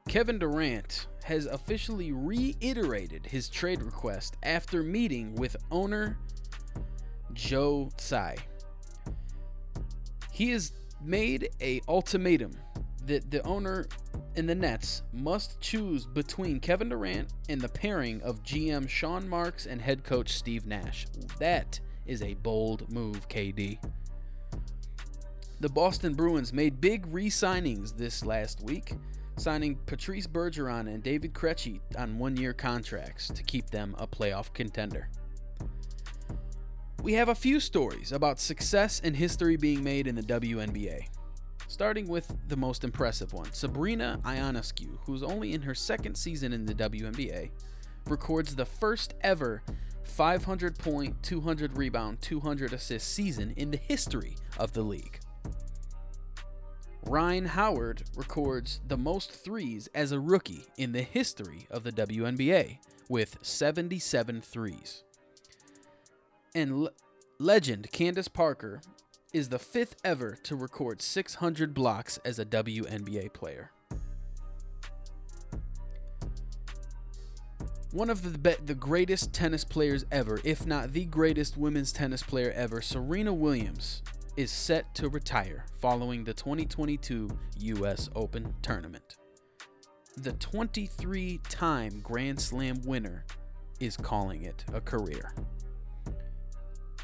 Kevin 0.08 0.40
Durant 0.40 1.06
has 1.22 1.46
officially 1.46 2.10
reiterated 2.10 3.26
his 3.26 3.48
trade 3.48 3.80
request 3.80 4.36
after 4.42 4.82
meeting 4.82 5.36
with 5.36 5.54
owner 5.70 6.18
Joe 7.32 7.88
Tsai. 7.96 8.34
He 10.32 10.50
has 10.50 10.72
made 11.00 11.50
a 11.60 11.80
ultimatum 11.86 12.58
that 13.06 13.30
the 13.30 13.46
owner 13.46 13.86
and 14.34 14.48
the 14.48 14.56
Nets 14.56 15.02
must 15.12 15.60
choose 15.60 16.04
between 16.04 16.58
Kevin 16.58 16.88
Durant 16.88 17.32
and 17.48 17.60
the 17.60 17.68
pairing 17.68 18.20
of 18.22 18.42
GM 18.42 18.88
Sean 18.88 19.28
Marks 19.28 19.66
and 19.66 19.80
head 19.80 20.02
coach 20.02 20.30
Steve 20.32 20.66
Nash. 20.66 21.06
That 21.38 21.78
is 22.06 22.22
a 22.22 22.34
bold 22.34 22.92
move, 22.92 23.28
KD. 23.28 23.78
The 25.62 25.68
Boston 25.68 26.14
Bruins 26.14 26.52
made 26.52 26.80
big 26.80 27.06
re 27.06 27.30
signings 27.30 27.96
this 27.96 28.24
last 28.24 28.60
week, 28.62 28.94
signing 29.36 29.76
Patrice 29.86 30.26
Bergeron 30.26 30.92
and 30.92 31.04
David 31.04 31.34
Krejci 31.34 31.78
on 31.96 32.18
one 32.18 32.36
year 32.36 32.52
contracts 32.52 33.28
to 33.28 33.44
keep 33.44 33.70
them 33.70 33.94
a 33.96 34.04
playoff 34.08 34.52
contender. 34.54 35.08
We 37.04 37.12
have 37.12 37.28
a 37.28 37.34
few 37.36 37.60
stories 37.60 38.10
about 38.10 38.40
success 38.40 39.00
and 39.04 39.14
history 39.14 39.56
being 39.56 39.84
made 39.84 40.08
in 40.08 40.16
the 40.16 40.22
WNBA. 40.22 41.06
Starting 41.68 42.08
with 42.08 42.34
the 42.48 42.56
most 42.56 42.82
impressive 42.82 43.32
one, 43.32 43.52
Sabrina 43.52 44.20
Ionescu, 44.24 44.98
who's 45.06 45.22
only 45.22 45.52
in 45.52 45.62
her 45.62 45.76
second 45.76 46.16
season 46.16 46.52
in 46.52 46.66
the 46.66 46.74
WNBA, 46.74 47.50
records 48.08 48.56
the 48.56 48.66
first 48.66 49.14
ever 49.20 49.62
500 50.02 50.76
point, 50.76 51.22
200 51.22 51.78
rebound, 51.78 52.20
200 52.20 52.72
assist 52.72 53.14
season 53.14 53.54
in 53.56 53.70
the 53.70 53.76
history 53.76 54.34
of 54.58 54.72
the 54.72 54.82
league. 54.82 55.20
Rhyne 57.04 57.46
Howard 57.46 58.04
records 58.14 58.80
the 58.86 58.96
most 58.96 59.32
threes 59.32 59.88
as 59.94 60.12
a 60.12 60.20
rookie 60.20 60.66
in 60.76 60.92
the 60.92 61.02
history 61.02 61.66
of 61.70 61.82
the 61.82 61.92
WNBA 61.92 62.78
with 63.08 63.38
77 63.42 64.40
threes. 64.40 65.02
And 66.54 66.88
legend 67.38 67.90
Candace 67.90 68.28
Parker 68.28 68.80
is 69.32 69.48
the 69.48 69.58
fifth 69.58 69.96
ever 70.04 70.36
to 70.44 70.54
record 70.54 71.02
600 71.02 71.74
blocks 71.74 72.18
as 72.24 72.38
a 72.38 72.44
WNBA 72.44 73.32
player. 73.32 73.72
One 77.90 78.08
of 78.08 78.22
the 78.22 78.38
be- 78.38 78.64
the 78.64 78.74
greatest 78.74 79.32
tennis 79.34 79.64
players 79.64 80.06
ever, 80.10 80.40
if 80.44 80.64
not 80.64 80.92
the 80.92 81.04
greatest 81.04 81.58
women's 81.58 81.92
tennis 81.92 82.22
player 82.22 82.50
ever, 82.52 82.80
Serena 82.80 83.34
Williams, 83.34 84.02
is 84.36 84.50
set 84.50 84.94
to 84.94 85.08
retire 85.08 85.66
following 85.80 86.24
the 86.24 86.34
2022 86.34 87.28
US 87.58 88.08
Open 88.14 88.54
tournament. 88.62 89.16
The 90.16 90.32
23 90.32 91.40
time 91.48 92.00
Grand 92.00 92.40
Slam 92.40 92.80
winner 92.84 93.24
is 93.80 93.96
calling 93.96 94.42
it 94.42 94.64
a 94.72 94.80
career. 94.80 95.34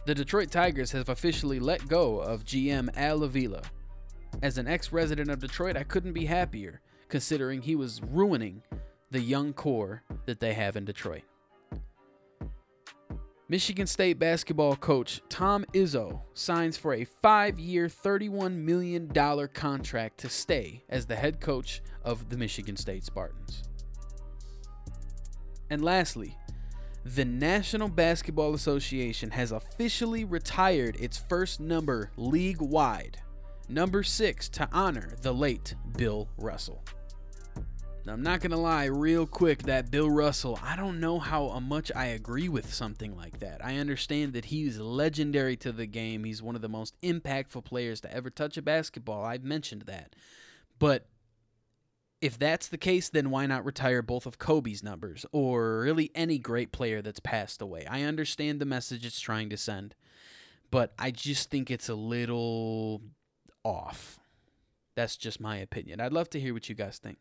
The 0.07 0.15
Detroit 0.15 0.51
Tigers 0.51 0.93
have 0.93 1.09
officially 1.09 1.61
let 1.61 1.87
go 1.89 2.21
of 2.21 2.45
GM 2.45 2.89
Al 2.97 3.23
Avila 3.23 3.63
as 4.43 4.59
an 4.59 4.69
ex 4.69 4.93
resident 4.93 5.31
of 5.31 5.41
Detroit, 5.41 5.77
I 5.77 5.83
couldn't 5.83 6.13
be 6.13 6.27
happier 6.27 6.81
considering 7.09 7.63
he 7.63 7.75
was 7.75 8.01
ruining 8.03 8.63
the 9.11 9.21
young 9.21 9.53
core 9.53 10.03
that 10.27 10.41
they 10.41 10.55
have 10.55 10.77
in 10.77 10.85
Detroit. 10.85 11.23
Michigan 13.51 13.87
State 13.87 14.19
basketball 14.19 14.77
coach 14.77 15.23
Tom 15.31 15.65
Izzo 15.73 16.21
signs 16.35 16.77
for 16.77 16.93
a 16.93 17.05
five 17.05 17.59
year, 17.59 17.89
$31 17.89 18.55
million 18.55 19.09
contract 19.55 20.19
to 20.19 20.29
stay 20.29 20.85
as 20.91 21.07
the 21.07 21.17
head 21.17 21.41
coach 21.41 21.81
of 22.05 22.29
the 22.29 22.37
Michigan 22.37 22.77
State 22.77 23.05
Spartans. 23.05 23.63
And 25.71 25.83
lastly, 25.83 26.37
the 27.07 27.25
National 27.25 27.89
Basketball 27.89 28.53
Association 28.53 29.31
has 29.31 29.51
officially 29.51 30.27
retired 30.27 30.97
its 30.97 31.17
first 31.17 31.59
number 31.59 32.11
league 32.19 32.61
wide, 32.61 33.17
number 33.67 34.03
six, 34.03 34.51
to 34.51 34.69
honor 34.73 35.15
the 35.23 35.33
late 35.33 35.75
Bill 35.97 36.29
Russell. 36.37 36.85
I'm 38.11 38.23
not 38.23 38.41
going 38.41 38.51
to 38.53 38.57
lie, 38.57 38.87
real 38.87 39.27
quick, 39.27 39.65
that 39.65 39.91
Bill 39.91 40.11
Russell, 40.11 40.59
I 40.63 40.77
don't 40.77 41.01
know 41.01 41.19
how 41.19 41.59
much 41.61 41.93
I 41.95 42.07
agree 42.07 42.49
with 42.49 42.73
something 42.73 43.17
like 43.17 43.41
that. 43.41 43.65
I 43.65 43.77
understand 43.77 44.33
that 44.33 44.47
he's 44.47 44.79
legendary 44.79 45.57
to 45.59 45.73
the 45.73 45.87
game. 45.87 46.25
He's 46.25 46.43
one 46.43 46.55
of 46.55 46.63
the 46.63 46.69
most 46.69 46.95
impactful 47.03 47.65
players 47.65 48.01
to 48.03 48.13
ever 48.15 48.31
touch 48.31 48.57
a 48.57 48.63
basketball. 48.63 49.25
I've 49.25 49.45
mentioned 49.45 49.83
that. 49.83 50.15
But 50.79 51.07
if 52.21 52.39
that's 52.39 52.69
the 52.69 52.79
case, 52.79 53.09
then 53.09 53.31
why 53.31 53.47
not 53.47 53.65
retire 53.65 54.03
both 54.03 54.27
of 54.27 54.39
Kobe's 54.39 54.83
numbers 54.83 55.25
or 55.31 55.81
really 55.81 56.11
any 56.15 56.39
great 56.39 56.73
player 56.73 57.01
that's 57.03 57.21
passed 57.21 57.63
away? 57.63 57.87
I 57.87 58.03
understand 58.03 58.61
the 58.61 58.67
message 58.67 59.07
it's 59.07 59.21
trying 59.21 59.51
to 59.51 59.57
send, 59.57 59.95
but 60.71 60.93
I 60.99 61.11
just 61.11 61.51
think 61.51 61.71
it's 61.71 61.89
a 61.89 61.95
little 61.95 63.03
off. 63.65 64.19
That's 64.97 65.17
just 65.17 65.41
my 65.41 65.59
opinion. 65.59 66.01
I'd 66.01 66.13
love 66.13 66.31
to 66.31 66.41
hear 66.41 66.53
what 66.53 66.69
you 66.69 66.75
guys 66.75 66.99
think. 66.99 67.19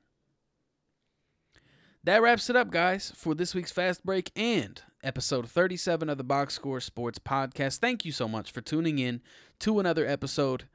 That 2.08 2.22
wraps 2.22 2.50
it 2.50 2.56
up, 2.56 2.72
guys, 2.72 3.12
for 3.18 3.36
this 3.36 3.54
week's 3.54 3.74
Fast 3.74 4.06
Break 4.06 4.32
and 4.34 4.82
episode 5.04 5.50
37 5.50 6.08
of 6.08 6.18
the 6.18 6.24
Box 6.24 6.54
Score 6.54 6.80
Sports 6.80 7.20
Podcast. 7.20 7.80
Thank 7.80 8.06
you 8.06 8.14
so 8.14 8.30
much 8.30 8.50
for 8.50 8.62
tuning 8.62 8.98
in 8.98 9.20
to 9.60 9.78
another 9.78 10.08
episode. 10.08 10.70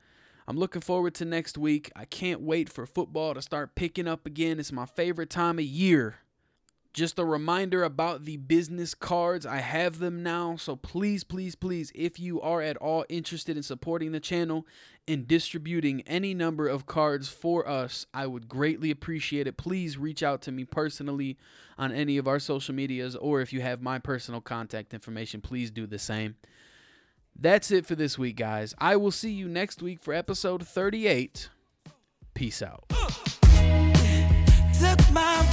I'm 0.46 0.58
looking 0.58 0.82
forward 0.82 1.14
to 1.14 1.24
next 1.24 1.56
week. 1.56 1.90
I 1.96 2.04
can't 2.04 2.42
wait 2.42 2.68
for 2.68 2.84
football 2.84 3.32
to 3.32 3.40
start 3.40 3.74
picking 3.74 4.06
up 4.06 4.26
again. 4.26 4.60
It's 4.60 4.72
my 4.72 4.84
favorite 4.84 5.30
time 5.30 5.58
of 5.58 5.64
year. 5.64 6.16
Just 6.92 7.18
a 7.18 7.24
reminder 7.24 7.84
about 7.84 8.24
the 8.24 8.36
business 8.36 8.94
cards. 8.94 9.46
I 9.46 9.58
have 9.58 9.98
them 9.98 10.22
now. 10.22 10.56
So 10.56 10.76
please, 10.76 11.24
please, 11.24 11.54
please, 11.54 11.90
if 11.94 12.20
you 12.20 12.40
are 12.42 12.60
at 12.60 12.76
all 12.76 13.06
interested 13.08 13.56
in 13.56 13.62
supporting 13.62 14.12
the 14.12 14.20
channel 14.20 14.66
and 15.08 15.26
distributing 15.26 16.02
any 16.02 16.34
number 16.34 16.68
of 16.68 16.84
cards 16.84 17.28
for 17.28 17.66
us, 17.66 18.04
I 18.12 18.26
would 18.26 18.46
greatly 18.46 18.90
appreciate 18.90 19.46
it. 19.46 19.56
Please 19.56 19.96
reach 19.96 20.22
out 20.22 20.42
to 20.42 20.52
me 20.52 20.64
personally 20.64 21.38
on 21.78 21.92
any 21.92 22.18
of 22.18 22.28
our 22.28 22.38
social 22.38 22.74
medias, 22.74 23.16
or 23.16 23.40
if 23.40 23.54
you 23.54 23.62
have 23.62 23.80
my 23.80 23.98
personal 23.98 24.42
contact 24.42 24.92
information, 24.92 25.40
please 25.40 25.70
do 25.70 25.86
the 25.86 25.98
same. 25.98 26.36
That's 27.34 27.70
it 27.70 27.86
for 27.86 27.94
this 27.94 28.18
week, 28.18 28.36
guys. 28.36 28.74
I 28.76 28.96
will 28.96 29.10
see 29.10 29.32
you 29.32 29.48
next 29.48 29.80
week 29.80 29.98
for 30.00 30.12
episode 30.12 30.66
38. 30.68 31.48
Peace 32.34 32.60
out. 32.62 32.84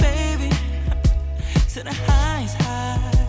Baby 0.00 0.19
to 1.74 1.84
the 1.84 1.92
highest 1.92 2.56
high. 2.62 3.19